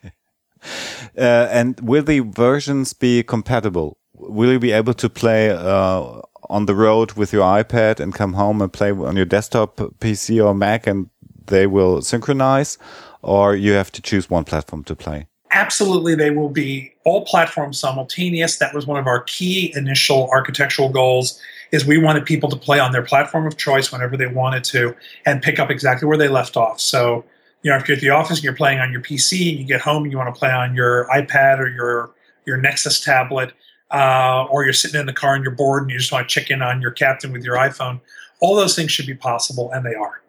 [1.18, 3.98] Uh, and will the versions be compatible?
[4.14, 8.34] Will you be able to play uh, on the road with your iPad and come
[8.34, 11.10] home and play on your desktop PC or Mac, and
[11.48, 12.78] they will synchronize,
[13.22, 15.28] or you have to choose one platform to play?
[15.56, 20.90] absolutely they will be all platforms simultaneous that was one of our key initial architectural
[20.90, 21.40] goals
[21.72, 24.94] is we wanted people to play on their platform of choice whenever they wanted to
[25.26, 27.24] and pick up exactly where they left off so
[27.66, 29.66] you know if you're at the office and you're playing on your pc and you
[29.66, 32.14] get home and you want to play on your ipad or your
[32.46, 33.52] your nexus tablet
[33.92, 36.34] uh, or you're sitting in the car and you're bored and you just want to
[36.34, 38.00] check in on your captain with your iphone
[38.40, 40.22] all those things should be possible and they are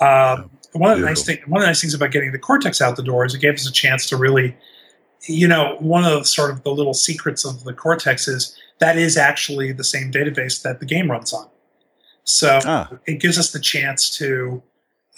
[0.00, 2.82] uh, one of the nice thing, one of the nice things about getting the Cortex
[2.82, 4.56] out the door is it gave us a chance to really
[5.28, 8.98] you know, one of the sort of the little secrets of the Cortex is that
[8.98, 11.48] is actually the same database that the game runs on.
[12.24, 12.90] So ah.
[13.06, 14.62] it gives us the chance to,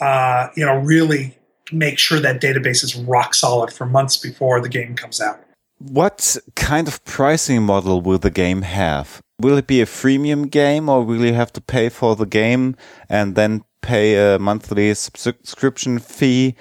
[0.00, 1.36] uh, you know, really
[1.72, 5.40] make sure that database is rock solid for months before the game comes out.
[5.78, 9.20] What kind of pricing model will the game have?
[9.38, 12.76] Will it be a freemium game or will you have to pay for the game
[13.08, 16.54] and then pay a monthly subscription fee?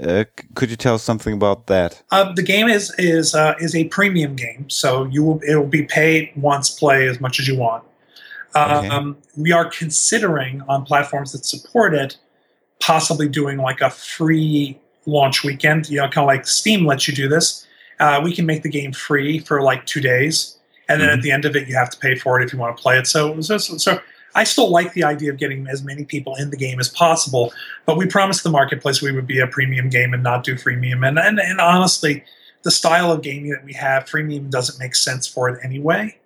[0.00, 2.02] Uh, could you tell us something about that?
[2.10, 5.66] Uh, the game is is uh, is a premium game, so you will it will
[5.66, 7.82] be paid once play as much as you want.
[8.54, 8.88] Okay.
[8.88, 12.16] Um, we are considering on platforms that support it,
[12.80, 15.88] possibly doing like a free launch weekend.
[15.88, 17.66] You know, kind of like Steam lets you do this.
[18.00, 20.56] Uh, we can make the game free for like two days,
[20.88, 21.18] and then mm-hmm.
[21.18, 22.82] at the end of it, you have to pay for it if you want to
[22.82, 23.06] play it.
[23.06, 24.00] So, so, so
[24.34, 27.52] I still like the idea of getting as many people in the game as possible,
[27.86, 31.06] but we promised the marketplace we would be a premium game and not do freemium.
[31.06, 32.22] And, and, and honestly,
[32.62, 36.16] the style of gaming that we have, freemium doesn't make sense for it anyway.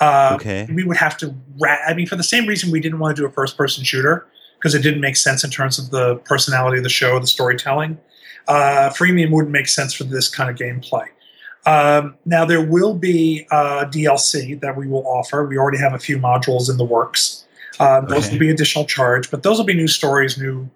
[0.00, 0.66] Uh, okay.
[0.72, 3.22] We would have to, ra- I mean, for the same reason we didn't want to
[3.22, 4.26] do a first person shooter,
[4.62, 7.98] because it didn't make sense in terms of the personality of the show, the storytelling.
[8.46, 11.06] Uh, freemium wouldn't make sense for this kind of gameplay.
[11.66, 15.44] Um, now there will be uh, DLC that we will offer.
[15.44, 17.44] We already have a few modules in the works.
[17.80, 18.34] Uh, those okay.
[18.34, 20.70] will be additional charge, but those will be new stories, new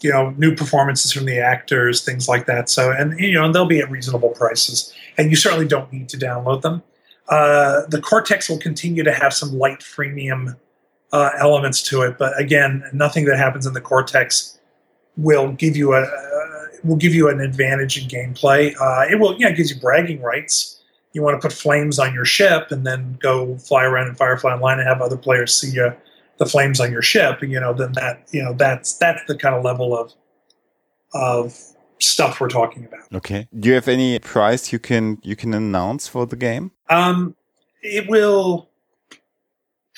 [0.00, 2.70] you know new performances from the actors, things like that.
[2.70, 6.08] So and you know and they'll be at reasonable prices, and you certainly don't need
[6.10, 6.82] to download them.
[7.28, 10.56] Uh, the Cortex will continue to have some light freemium
[11.12, 14.58] uh, elements to it, but again, nothing that happens in the Cortex
[15.16, 16.06] will give you a,
[16.84, 18.74] will give you an advantage in gameplay.
[18.80, 20.80] Uh, it will, yeah, it gives you bragging rights.
[21.12, 24.52] You want to put flames on your ship and then go fly around in Firefly
[24.52, 25.92] Online and have other players see you,
[26.38, 27.42] the flames on your ship.
[27.42, 30.12] You know, then that you know that's that's the kind of level of
[31.14, 31.58] of
[31.98, 33.12] stuff we're talking about.
[33.12, 33.48] Okay.
[33.58, 36.72] Do you have any price you can you can announce for the game?
[36.90, 37.34] Um,
[37.82, 38.67] it will.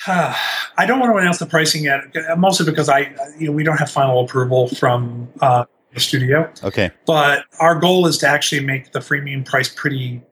[0.07, 0.35] Uh,
[0.77, 2.01] I don't want to announce the pricing yet,
[2.37, 6.51] mostly because I, you know, we don't have final approval from uh, the studio.
[6.63, 6.91] Okay.
[7.05, 10.23] But our goal is to actually make the freemium price pretty,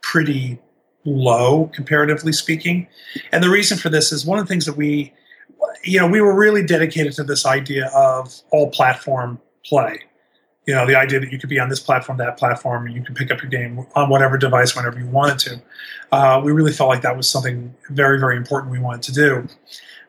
[0.00, 0.58] pretty
[1.04, 2.86] low comparatively speaking.
[3.32, 5.12] And the reason for this is one of the things that we,
[5.84, 10.00] you know, we were really dedicated to this idea of all platform play.
[10.66, 13.02] You know, the idea that you could be on this platform, that platform, and you
[13.02, 15.62] can pick up your game on whatever device whenever you wanted to.
[16.12, 19.48] Uh, we really felt like that was something very, very important we wanted to do.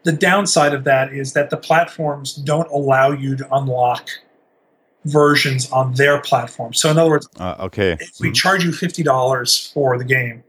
[0.04, 4.10] The downside of that is that the platforms don't allow you to unlock
[5.06, 6.74] versions on their platform.
[6.74, 8.34] So in other words, uh, okay, if we mm-hmm.
[8.34, 10.44] charge you fifty dollars for the game,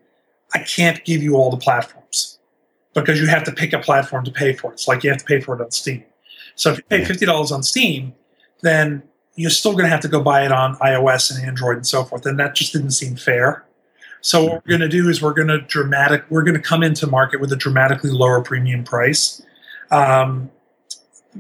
[0.52, 2.38] I can't give you all the platforms
[2.94, 4.74] because you have to pick a platform to pay for it.
[4.74, 6.04] It's like you have to pay for it on Steam.
[6.56, 8.14] So if you pay fifty dollars on Steam,
[8.60, 9.02] then
[9.36, 12.04] you're still going to have to go buy it on iOS and Android and so
[12.04, 13.64] forth, and that just didn't seem fair.
[14.20, 16.82] So what we're going to do is we're going to dramatic we're going to come
[16.82, 19.42] into market with a dramatically lower premium price.
[19.90, 20.50] Um,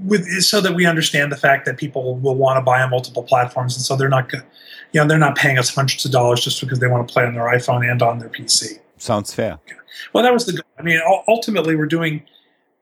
[0.04, 3.22] with so that we understand the fact that people will want to buy on multiple
[3.22, 4.40] platforms, and so they're not, you
[4.94, 7.34] know, they're not paying us hundreds of dollars just because they want to play on
[7.34, 8.80] their iPhone and on their PC.
[8.98, 9.58] Sounds fair.
[10.12, 10.52] Well, that was the.
[10.52, 10.62] Goal.
[10.78, 12.22] I mean, ultimately, we're doing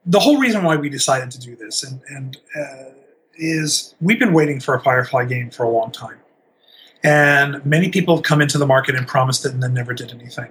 [0.06, 2.94] the whole reason why we decided to do this, and and uh,
[3.36, 6.18] is we've been waiting for a Firefly game for a long time,
[7.02, 10.10] And many people have come into the market and promised it and then never did
[10.12, 10.50] anything.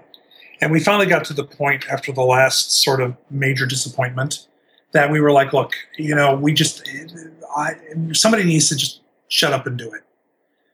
[0.62, 4.48] And we finally got to the point after the last sort of major disappointment
[4.92, 6.88] that we were like, look, you know, we just,
[7.56, 7.74] I,
[8.14, 10.02] somebody needs to just shut up and do it.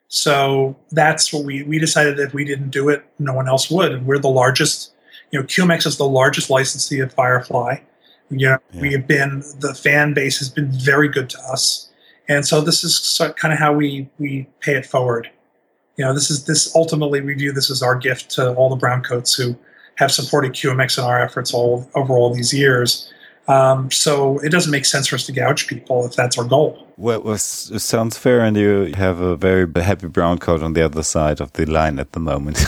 [0.10, 3.70] So that's what we, we decided that if we didn't do it, no one else
[3.70, 3.91] would.
[3.91, 4.93] And we're the largest,
[5.32, 7.78] you know, QMX is the largest licensee of Firefly.
[8.30, 8.82] You know, yeah.
[8.82, 11.87] we have been, the fan base has been very good to us.
[12.30, 15.30] And so this is kind of how we, we pay it forward.
[15.98, 18.76] You know, this is, this ultimately we view this as our gift to all the
[18.76, 19.58] brown coats who
[19.96, 23.12] have supported QMX in our efforts all over all these years.
[23.48, 26.86] Um, so it doesn't make sense for us to gouge people if that's our goal.
[26.98, 31.04] Well, it sounds fair, and you have a very happy brown coat on the other
[31.04, 32.66] side of the line at the moment.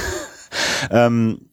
[0.92, 1.46] um,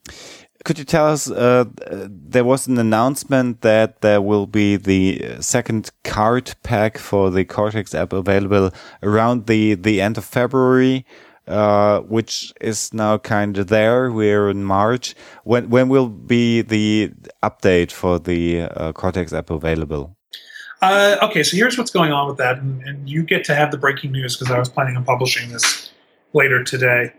[0.66, 1.30] could you tell us?
[1.30, 7.44] Uh, there was an announcement that there will be the second card pack for the
[7.44, 11.06] Cortex app available around the the end of February.
[11.46, 14.10] Uh, which is now kind of there.
[14.10, 15.14] We're in March.
[15.44, 20.16] When when will be the update for the uh, Cortex app available?
[20.82, 23.70] Uh, okay, so here's what's going on with that, and, and you get to have
[23.70, 25.92] the breaking news because I was planning on publishing this
[26.32, 27.12] later today.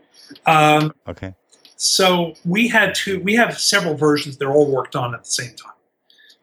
[0.46, 1.34] Um, okay.
[1.78, 3.20] So we had two.
[3.22, 4.38] We have several versions.
[4.38, 5.74] They're all worked on at the same time.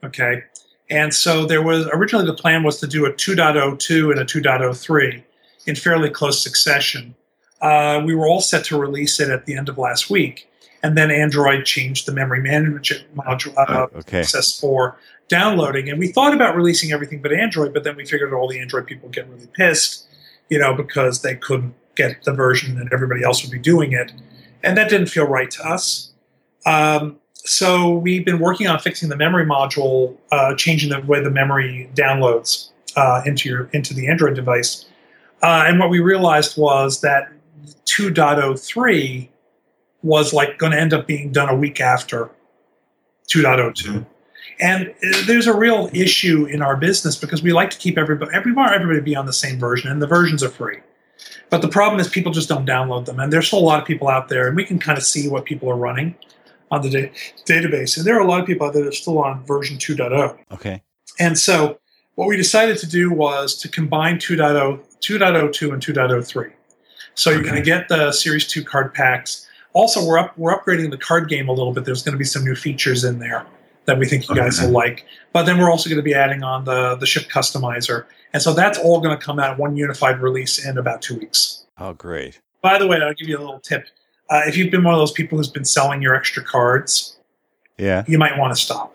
[0.05, 0.43] Okay,
[0.91, 5.23] and so there was originally the plan was to do a 2.02 and a 2.03
[5.67, 7.15] in fairly close succession
[7.65, 10.51] uh, we were all set to release it at the end of last week.
[10.83, 14.19] And then Android changed the memory management module uh, oh, okay.
[14.19, 15.89] process for downloading.
[15.89, 18.87] And we thought about releasing everything but Android, but then we figured all the Android
[18.87, 20.07] people get really pissed,
[20.51, 24.13] you know, because they couldn't get the version and everybody else would be doing it.
[24.65, 26.13] And that didn't feel right to us.
[26.67, 31.31] Um, so we've been working on fixing the memory module, uh, changing the way the
[31.31, 34.87] memory downloads uh, into your into the Android device.
[35.43, 37.31] Uh, and what we realized was that
[37.85, 39.29] 2.03
[40.03, 42.31] was like going to end up being done a week after
[43.29, 43.45] 2.02.
[43.45, 44.03] Mm-hmm.
[44.61, 48.31] And uh, there's a real issue in our business because we like to keep everybody,
[48.33, 50.79] everybody, everybody be on the same version, and the versions are free.
[51.51, 53.87] But the problem is people just don't download them, and there's still a lot of
[53.87, 56.15] people out there, and we can kind of see what people are running
[56.71, 57.13] on the da-
[57.47, 57.97] database.
[57.97, 60.39] And there are a lot of people out there that are still on version 2.0.
[60.53, 60.83] Okay.
[61.19, 61.79] And so
[62.17, 66.53] what we decided to do was to combine 2.0, 2.02 and 2.03.
[67.15, 67.49] So you're okay.
[67.49, 69.49] going to get the Series 2 card packs.
[69.73, 71.85] Also, we're up we're upgrading the card game a little bit.
[71.85, 73.47] There's going to be some new features in there
[73.87, 75.07] that we think you guys will like.
[75.33, 78.53] But then we're also going to be adding on the the ship customizer, and so
[78.53, 81.65] that's all going to come out one unified release in about two weeks.
[81.79, 82.41] Oh, great!
[82.63, 83.87] By the way, I'll give you a little tip.
[84.31, 87.19] Uh, if you've been one of those people who's been selling your extra cards,
[87.79, 88.95] yeah, you might want to stop.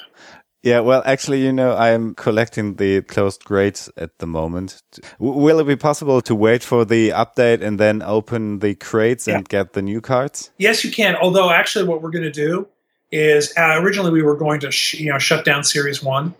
[0.61, 4.81] Yeah, well, actually, you know, I'm collecting the closed crates at the moment.
[5.19, 9.25] W will it be possible to wait for the update and then open the crates
[9.25, 9.37] yeah.
[9.37, 10.51] and get the new cards?
[10.57, 11.15] Yes, you can.
[11.15, 12.67] Although, actually, what we're going to do
[13.11, 16.33] is uh, originally we were going to you know shut down Series One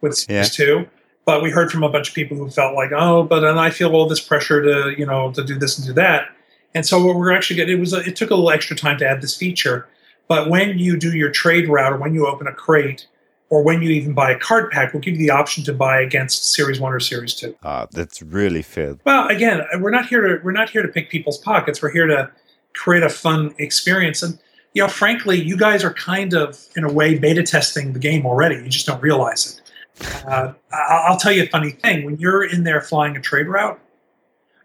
[0.00, 0.64] with Series yeah.
[0.64, 0.88] Two,
[1.24, 3.70] but we heard from a bunch of people who felt like, oh, but and I
[3.70, 6.28] feel all this pressure to you know to do this and do that.
[6.74, 8.98] And so what we're actually getting it was a, it took a little extra time
[8.98, 9.88] to add this feature,
[10.26, 13.06] but when you do your trade route or when you open a crate
[13.50, 16.02] or when you even buy a card pack, we'll give you the option to buy
[16.02, 17.56] against Series One or Series Two.
[17.62, 18.98] Ah, uh, that's really fair.
[19.04, 21.80] Well, again, we're not here to we're not here to pick people's pockets.
[21.80, 22.30] We're here to
[22.74, 24.22] create a fun experience.
[24.22, 24.38] And
[24.74, 28.26] you know, frankly, you guys are kind of in a way beta testing the game
[28.26, 28.56] already.
[28.56, 29.60] You just don't realize
[30.00, 30.24] it.
[30.26, 33.80] Uh, I'll tell you a funny thing: when you're in there flying a trade route,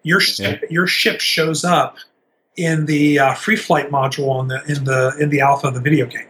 [0.03, 0.67] your ship, yeah.
[0.69, 1.97] your ship shows up
[2.55, 5.81] in the uh, free flight module in the in the in the alpha of the
[5.81, 6.27] video game.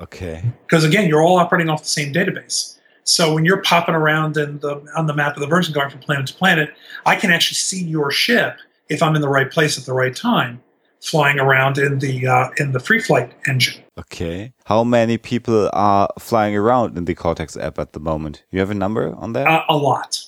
[0.00, 0.42] Okay.
[0.66, 2.76] Because again, you're all operating off the same database.
[3.04, 6.00] So when you're popping around in the, on the map of the version, going from
[6.00, 6.74] planet to planet,
[7.04, 8.56] I can actually see your ship
[8.88, 10.62] if I'm in the right place at the right time,
[11.04, 13.82] flying around in the uh, in the free flight engine.
[13.98, 14.52] Okay.
[14.64, 18.44] How many people are flying around in the Cortex app at the moment?
[18.50, 19.46] You have a number on that?
[19.46, 20.18] Uh, a lot.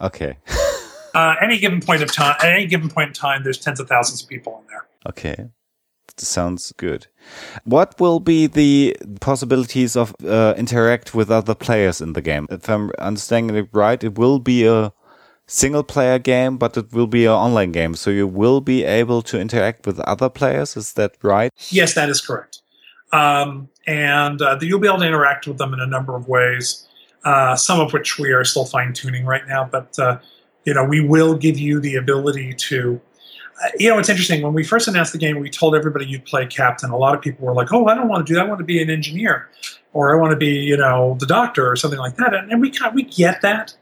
[0.00, 0.36] Okay.
[1.14, 3.88] uh, any given point of time, at any given point in time, there's tens of
[3.88, 4.86] thousands of people in there.
[5.08, 5.48] Okay
[6.18, 7.06] sounds good.
[7.64, 12.46] What will be the possibilities of uh, interact with other players in the game?
[12.50, 14.92] If I'm understanding it right, it will be a
[15.52, 17.94] single player game, but it will be an online game.
[17.94, 20.76] So you will be able to interact with other players.
[20.76, 21.52] Is that right?
[21.68, 22.62] Yes, that is correct.
[23.12, 26.86] Um, and uh, you'll be able to interact with them in a number of ways,
[27.24, 29.68] uh, some of which we are still fine tuning right now.
[29.70, 30.18] But uh,
[30.64, 33.00] you know, we will give you the ability to
[33.78, 34.42] you know, it's interesting.
[34.42, 36.90] When we first announced the game, we told everybody you'd play captain.
[36.90, 38.46] A lot of people were like, "Oh, I don't want to do that.
[38.46, 39.48] I want to be an engineer,
[39.92, 42.60] or I want to be, you know, the doctor, or something like that." And, and
[42.60, 43.74] we we get that,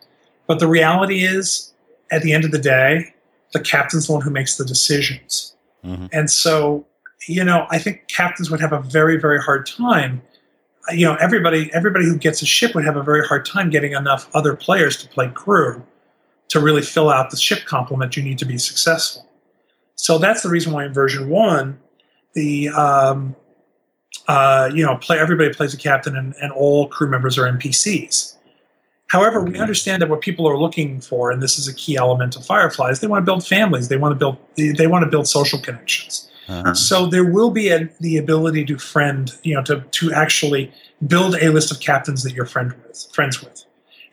[0.51, 1.73] but the reality is,
[2.11, 3.15] at the end of the day,
[3.53, 5.55] the captain's the one who makes the decisions.
[5.87, 6.09] Mhm.
[6.13, 6.85] And so,
[7.29, 10.23] you know, I think captains would have a very, very hard time.
[10.93, 13.93] You know, everybody everybody who gets a ship would have a very hard time getting
[13.93, 15.85] enough other players to play crew
[16.49, 19.29] to really fill out the ship complement you need to be successful.
[19.95, 21.79] So that's the reason why in version one,
[22.35, 23.37] the um,
[24.27, 28.35] uh, you know, play everybody plays a captain and, and all crew members are NPCs.
[29.11, 32.37] However, we understand that what people are looking for, and this is a key element
[32.37, 33.89] of Fireflies, they want to build families.
[33.89, 36.31] They want to build they, they want to build social connections.
[36.49, 36.75] Uh-huh.
[36.75, 40.73] So there will be a, the ability to friend, you know, to to actually
[41.09, 43.65] build a list of captains that you're friend with, friends with,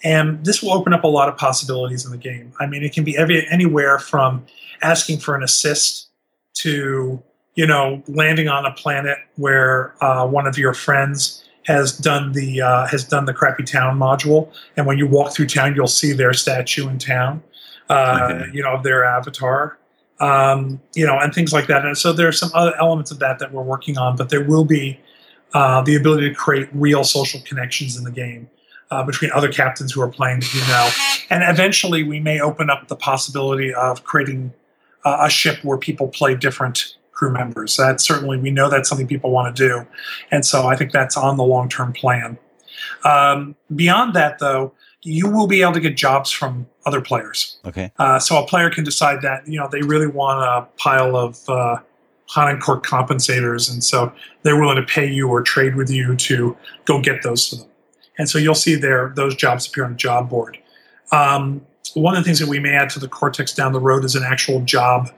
[0.03, 2.51] and this will open up a lot of possibilities in the game.
[2.59, 4.47] I mean, it can be every, anywhere from
[4.81, 6.09] asking for an assist
[6.55, 7.21] to
[7.53, 12.61] you know landing on a planet where uh, one of your friends has done the
[12.61, 16.13] uh, has done the crappy town module, and when you walk through town, you'll see
[16.13, 17.43] their statue in town,
[17.89, 18.49] uh, Okay.
[18.53, 19.77] you know, of their avatar
[20.19, 21.85] um, you know, and things like that.
[21.85, 24.43] And so there are some other elements of that that we're working on, but there
[24.43, 24.99] will be
[25.53, 28.49] uh, the ability to create real social connections in the game
[28.91, 30.89] uh, between other captains who are playing that you know.
[31.29, 34.53] And eventually, we may open up the possibility of creating
[35.05, 37.75] uh, a ship where people play different crew members.
[37.77, 39.85] That certainly we know that's something people want to do,
[40.31, 42.37] and so I think that's on the long term plan.
[43.03, 47.57] Um, beyond that, though, you will be able to get jobs from other players.
[47.65, 47.91] Okay.
[47.97, 51.49] Uh, so a player can decide that you know they really want a pile of
[51.49, 51.77] uh,
[52.35, 54.13] Hanencourt compensators, and so
[54.43, 56.55] they're willing to pay you or trade with you to
[56.85, 57.67] go get those for them.
[58.19, 60.57] And so you'll see there those jobs appear on the job board.
[61.11, 64.03] Um, one of the things that we may add to the Cortex down the road
[64.03, 65.09] is an actual job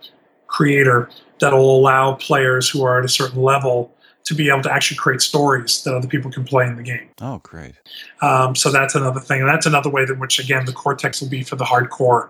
[0.50, 3.92] creator that will allow players who are at a certain level
[4.26, 7.10] to be able to actually create stories that other people can play in the game.
[7.22, 7.76] Oh, great.
[8.22, 9.40] Um, so that's another thing.
[9.40, 12.30] And that's another way in which, again, the Cortex will be for the hardcore,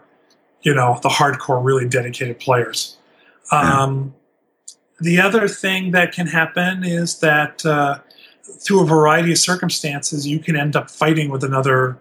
[0.61, 2.97] you know, the hardcore, really dedicated players.
[3.51, 4.13] Um,
[5.01, 7.99] The other thing that can happen is that uh,
[8.59, 11.97] through a variety of circumstances, you can end up fighting with another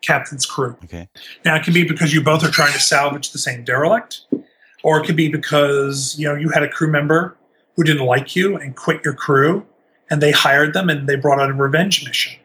[0.00, 0.78] captain's crew.
[0.84, 1.10] Okay.
[1.44, 4.22] Now, it can be because you both are trying to salvage the same derelict,
[4.82, 7.36] or it could be because you know you had a crew member
[7.76, 9.66] who didn't like you and quit your crew,
[10.10, 12.38] and they hired them and they brought on a revenge mission.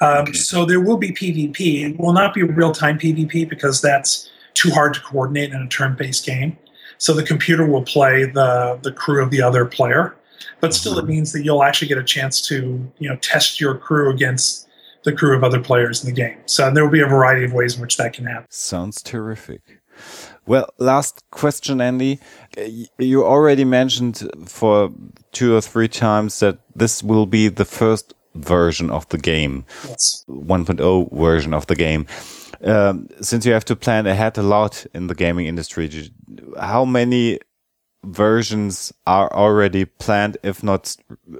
[0.00, 0.32] Um, Okay.
[0.32, 1.90] So there will be PvP.
[1.90, 5.68] It will not be real time PvP because that's too hard to coordinate in a
[5.68, 6.56] turn based game.
[6.98, 10.14] So the computer will play the the crew of the other player,
[10.60, 13.76] but still it means that you'll actually get a chance to you know test your
[13.76, 14.68] crew against
[15.04, 16.38] the crew of other players in the game.
[16.46, 18.46] So there will be a variety of ways in which that can happen.
[18.50, 19.81] Sounds terrific.
[20.46, 22.18] Well, last question, Andy.
[22.98, 24.90] You already mentioned for
[25.30, 30.24] two or three times that this will be the first version of the game, Yes.
[30.28, 32.06] 1.0 version of the game.
[32.64, 35.90] Um, since you have to plan ahead a lot in the gaming industry,
[36.60, 37.38] how many
[38.04, 40.96] versions are already planned, if not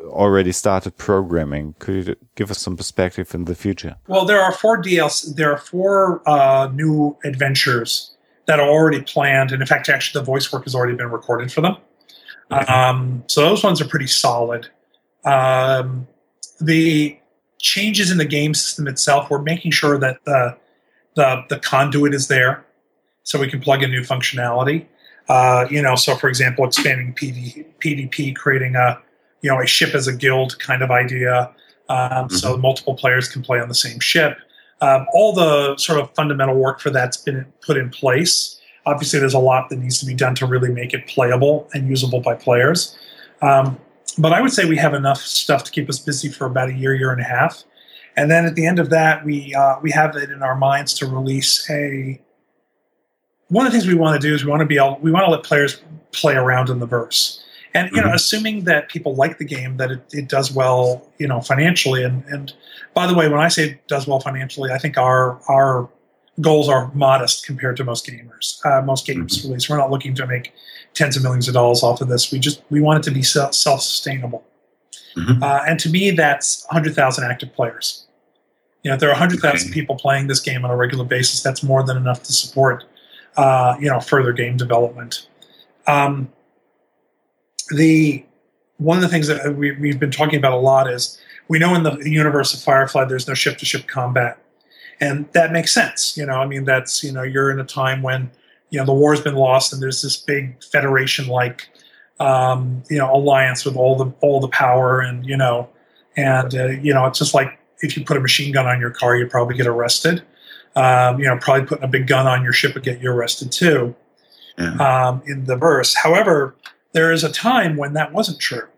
[0.07, 1.74] already started programming?
[1.78, 3.96] Could you give us some perspective in the future?
[4.07, 5.34] Well, there are four DLC.
[5.34, 8.16] There are four uh, new adventures
[8.47, 11.53] that are already planned, and in fact, actually, the voice work has already been recorded
[11.53, 11.76] for them.
[12.51, 14.68] Um, so those ones are pretty solid.
[15.24, 16.07] Um,
[16.61, 17.18] the
[17.61, 20.57] changes in the game system itself, we're making sure that the
[21.14, 22.64] the, the conduit is there,
[23.22, 24.86] so we can plug in new functionality.
[25.28, 29.01] Uh, you know, so for example, expanding PV, PvP, creating a
[29.43, 31.51] you know a ship as a guild kind of idea,
[31.88, 34.38] um, so multiple players can play on the same ship.
[34.83, 38.61] Um, all the sort of fundamental work for that's been put in place.
[38.85, 41.89] Obviously, there's a lot that needs to be done to really make it playable and
[41.89, 42.99] usable by players.
[43.43, 43.78] Um,
[44.18, 46.74] but I would say we have enough stuff to keep us busy for about a
[46.74, 47.62] year, year and a half.
[48.16, 50.95] And then at the end of that, we uh, we have it in our minds
[50.95, 52.20] to release a.
[53.49, 55.11] One of the things we want to do is we want to be able, we
[55.11, 55.80] want to let players
[56.12, 57.41] play around in the verse,
[57.75, 58.14] and you know, Mhm.
[58.14, 62.05] assuming that people like the game, that it, it does well, you know, financially.
[62.05, 62.53] And and
[62.95, 65.89] by the way, when I say it does well financially, I think our our
[66.41, 68.64] goals are modest compared to most gamers.
[68.64, 70.53] Uh, most games release, we're not looking to make
[70.95, 72.31] tens of millions of dollars off of this.
[72.33, 74.45] We just we want it to be self sustainable.
[75.16, 75.43] Mhm.
[75.43, 78.07] Uh, and to me, that's 100,000 active players.
[78.83, 79.75] You know, if there are 100,000 Okay.
[79.81, 82.85] people playing this game on a regular basis, that's more than enough to support,
[83.37, 85.27] uh, you know, further game development.
[85.87, 86.31] Um,
[87.68, 88.24] the
[88.78, 91.74] one of the things that we, we've been talking about a lot is we know
[91.74, 94.38] in the universe of Firefly, there's no ship-to-ship combat,
[95.00, 96.16] and that makes sense.
[96.16, 98.30] You know, I mean, that's you know, you're in a time when
[98.70, 101.68] you know the war's been lost, and there's this big federation-like
[102.20, 105.68] um, you know alliance with all the all the power, and you know,
[106.16, 108.90] and uh, you know, it's just like if you put a machine gun on your
[108.90, 110.22] car, you'd probably get arrested.
[110.74, 113.52] Um, you know, probably putting a big gun on your ship would get you arrested
[113.52, 113.94] too.
[114.58, 115.08] yeah.
[115.08, 115.94] um, in the verse.
[115.94, 116.54] However,
[116.93, 118.68] there is a time when that wasn't true,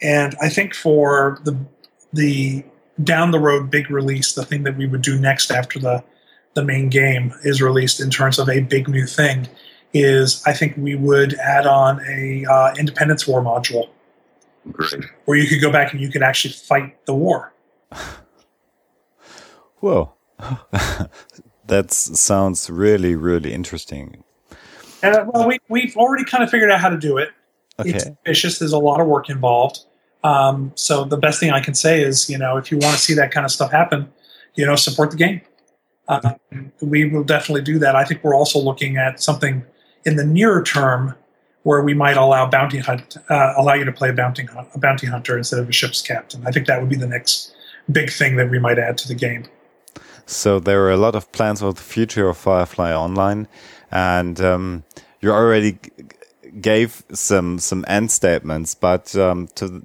[0.00, 1.56] and I think for the
[2.12, 2.64] the
[3.02, 6.02] down the road big release, the thing that we would do next after the
[6.54, 9.46] the main game is released in terms of a big new thing,
[9.92, 13.88] is I think we would add on a uh, Independence War module,
[14.72, 15.04] Great.
[15.26, 17.52] where you could go back and you could actually fight the war.
[19.80, 20.14] Whoa.
[21.66, 24.24] that sounds really, really interesting.
[25.02, 27.30] Uh, well, we, we've already kind of figured out how to do it.
[27.78, 27.90] Okay.
[27.90, 28.58] It's ambitious.
[28.58, 29.80] There's a lot of work involved.
[30.24, 33.00] Um, so the best thing I can say is, you know, if you want to
[33.00, 34.10] see that kind of stuff happen,
[34.54, 35.40] you know, support the game.
[36.08, 36.34] Uh,
[36.80, 37.94] we will definitely do that.
[37.96, 39.64] I think we're also looking at something
[40.04, 41.14] in the nearer term
[41.64, 45.08] where we might allow bounty hunt, uh, allow you to play a bounty a bounty
[45.08, 46.46] hunter instead of a ship's captain.
[46.46, 47.54] I think that would be the next
[47.90, 49.46] big thing that we might add to the game.
[50.26, 53.48] So there are a lot of plans for the future of Firefly Online,
[53.90, 54.84] and um,
[55.20, 55.78] you already
[56.60, 58.74] gave some some end statements.
[58.74, 59.82] But um, to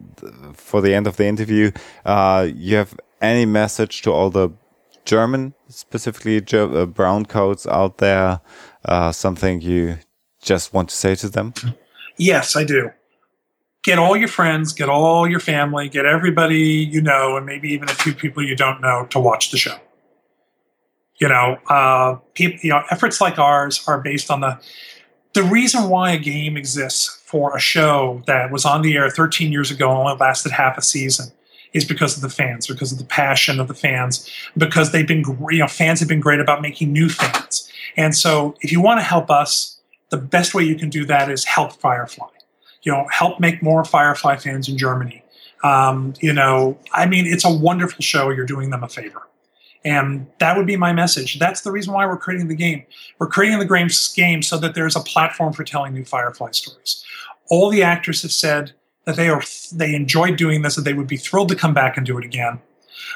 [0.54, 1.72] for the end of the interview,
[2.06, 4.50] uh, you have any message to all the
[5.06, 8.42] German, specifically uh, brown coats out there?
[8.86, 9.98] Uh, something you
[10.42, 11.54] just want to say to them?
[12.18, 12.92] Yes, I do
[13.84, 17.90] get all your friends, get all your family, get everybody you know, and maybe even
[17.90, 19.76] a few people you don't know to watch the show
[21.22, 24.60] you know, uh, people, you know, efforts like ours are based on the
[25.34, 29.50] the reason why a game exists for a show that was on the air 13
[29.50, 31.32] years ago and only lasted half a season
[31.72, 35.24] is because of the fans, because of the passion of the fans, because they've been,
[35.50, 37.72] you know, fans have been great about making new fans.
[37.96, 41.32] And so, if you want to help us, the best way you can do that
[41.32, 42.28] is help Firefly.
[42.82, 45.24] You know, help make more Firefly fans in Germany.
[45.64, 48.32] Um, you know, I mean, it's a wonderful show.
[48.32, 49.22] You're doing them a favor.
[49.84, 51.40] And that would be my message.
[51.40, 52.86] That's the reason why we're creating the game.
[53.18, 57.04] We're creating the game so that there's a platform for telling new Firefly stories.
[57.50, 58.74] All the actors have said
[59.06, 59.42] that they are
[59.74, 62.26] they enjoyed doing this, that they would be thrilled to come back and do it
[62.26, 62.60] again.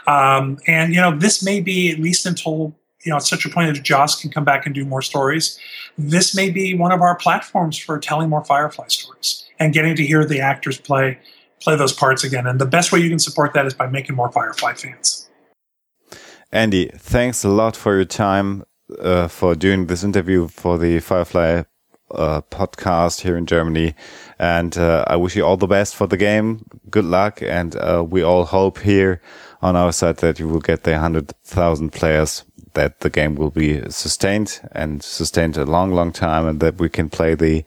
[0.07, 3.49] Um, and you know, this may be at least until you know at such a
[3.49, 5.59] point that Joss can come back and do more stories.
[5.97, 10.05] This may be one of our platforms for telling more Firefly stories and getting to
[10.05, 11.19] hear the actors play
[11.61, 12.47] play those parts again.
[12.47, 15.24] And the best way you can support that is by making more Firefly fans.
[16.55, 18.63] Andy, thanks a lot for your time
[18.99, 21.63] uh, for doing this interview for the Firefly
[22.11, 23.93] uh, podcast here in Germany.
[24.39, 26.65] And uh, I wish you all the best for the game.
[26.89, 27.41] Good luck.
[27.41, 29.21] And uh, we all hope here
[29.61, 33.81] on our side that you will get the 100,000 players, that the game will be
[33.89, 37.65] sustained and sustained a long, long time, and that we can play the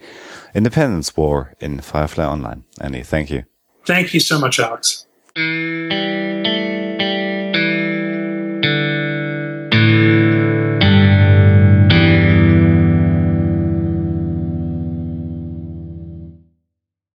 [0.55, 2.65] Independence War in Firefly Online.
[2.81, 3.45] Andy, thank you.
[3.85, 5.05] Thank you so much, Alex.